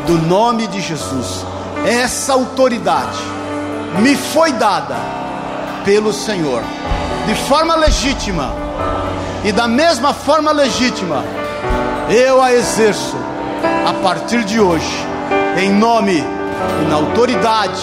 [0.07, 1.45] do nome de Jesus.
[1.87, 3.19] Essa autoridade
[4.01, 4.97] me foi dada
[5.85, 6.63] pelo Senhor
[7.27, 8.68] de forma legítima
[9.45, 11.25] e da mesma forma legítima,
[12.11, 13.17] eu a exerço
[13.87, 15.07] a partir de hoje,
[15.57, 16.25] em nome
[16.83, 17.83] e na autoridade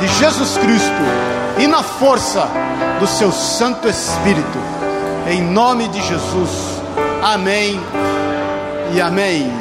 [0.00, 1.02] de Jesus Cristo
[1.58, 2.48] e na força
[2.98, 4.58] do seu Santo Espírito,
[5.28, 6.80] em nome de Jesus.
[7.22, 7.80] Amém
[8.92, 9.52] e amém.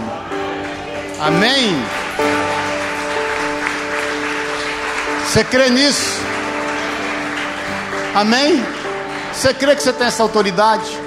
[1.19, 1.83] Amém.
[5.25, 6.21] Você crê nisso?
[8.13, 8.65] Amém?
[9.33, 11.04] Você crê que você tem essa autoridade?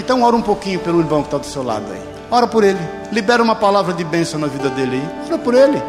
[0.00, 2.00] Então ora um pouquinho pelo irmão que está do seu lado aí.
[2.30, 2.80] Ora por ele.
[3.12, 5.26] Libera uma palavra de bênção na vida dele aí.
[5.28, 5.82] Ora por ele.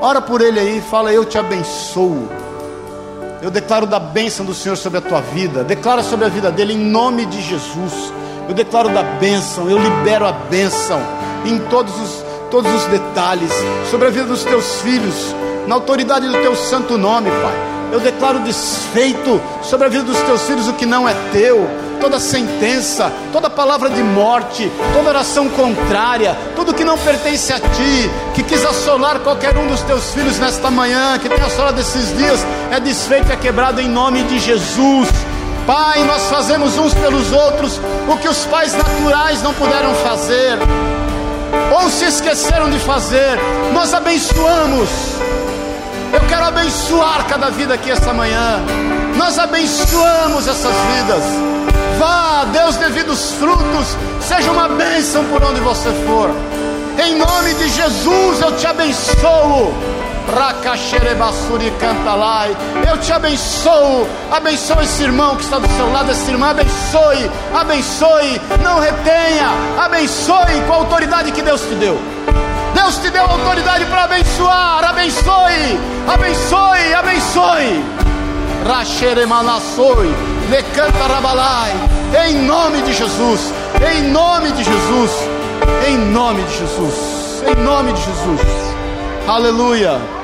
[0.00, 0.80] Ora por ele aí.
[0.80, 2.28] Fala, eu te abençoo.
[3.42, 5.64] Eu declaro da bênção do Senhor sobre a tua vida.
[5.64, 8.12] Declara sobre a vida dele em nome de Jesus.
[8.48, 9.68] Eu declaro da bênção.
[9.68, 11.00] Eu libero a bênção
[11.44, 13.50] em todos os, todos os detalhes.
[13.90, 15.34] Sobre a vida dos teus filhos.
[15.66, 17.74] Na autoridade do teu santo nome, Pai.
[17.92, 21.64] Eu declaro desfeito sobre a vida dos teus filhos o que não é teu,
[22.04, 28.10] toda sentença, toda palavra de morte, toda oração contrária, tudo que não pertence a ti,
[28.34, 32.44] que quis assolar qualquer um dos teus filhos nesta manhã, que tem assolado esses dias,
[32.70, 35.08] é desfeito, é quebrado em nome de Jesus.
[35.66, 40.58] Pai, nós fazemos uns pelos outros o que os pais naturais não puderam fazer,
[41.74, 43.38] ou se esqueceram de fazer,
[43.72, 44.90] nós abençoamos
[46.14, 48.62] eu quero abençoar cada vida aqui esta manhã.
[49.16, 51.73] Nós abençoamos essas vidas.
[51.98, 56.30] Vá, Deus, devido os frutos, seja uma bênção por onde você for.
[56.98, 59.74] Em nome de Jesus eu te abençoo.
[60.32, 62.56] Racaxerebassuri cantalai.
[62.88, 64.08] Eu te abençoo.
[64.30, 66.50] Abençoe esse irmão que está do seu lado, essa irmã.
[66.50, 68.40] Abençoe, abençoe.
[68.62, 69.50] Não retenha.
[69.78, 72.00] Abençoe com a autoridade que Deus te deu.
[72.74, 74.84] Deus te deu autoridade para abençoar.
[74.84, 77.84] Abençoe, abençoe, abençoe.
[78.66, 80.14] Raxeremanassoi,
[80.50, 81.72] Lecanta Rabalai.
[82.26, 83.52] Em nome de Jesus,
[83.92, 85.10] em nome de Jesus,
[85.88, 88.40] em nome de Jesus, em nome de Jesus.
[89.26, 90.23] Aleluia.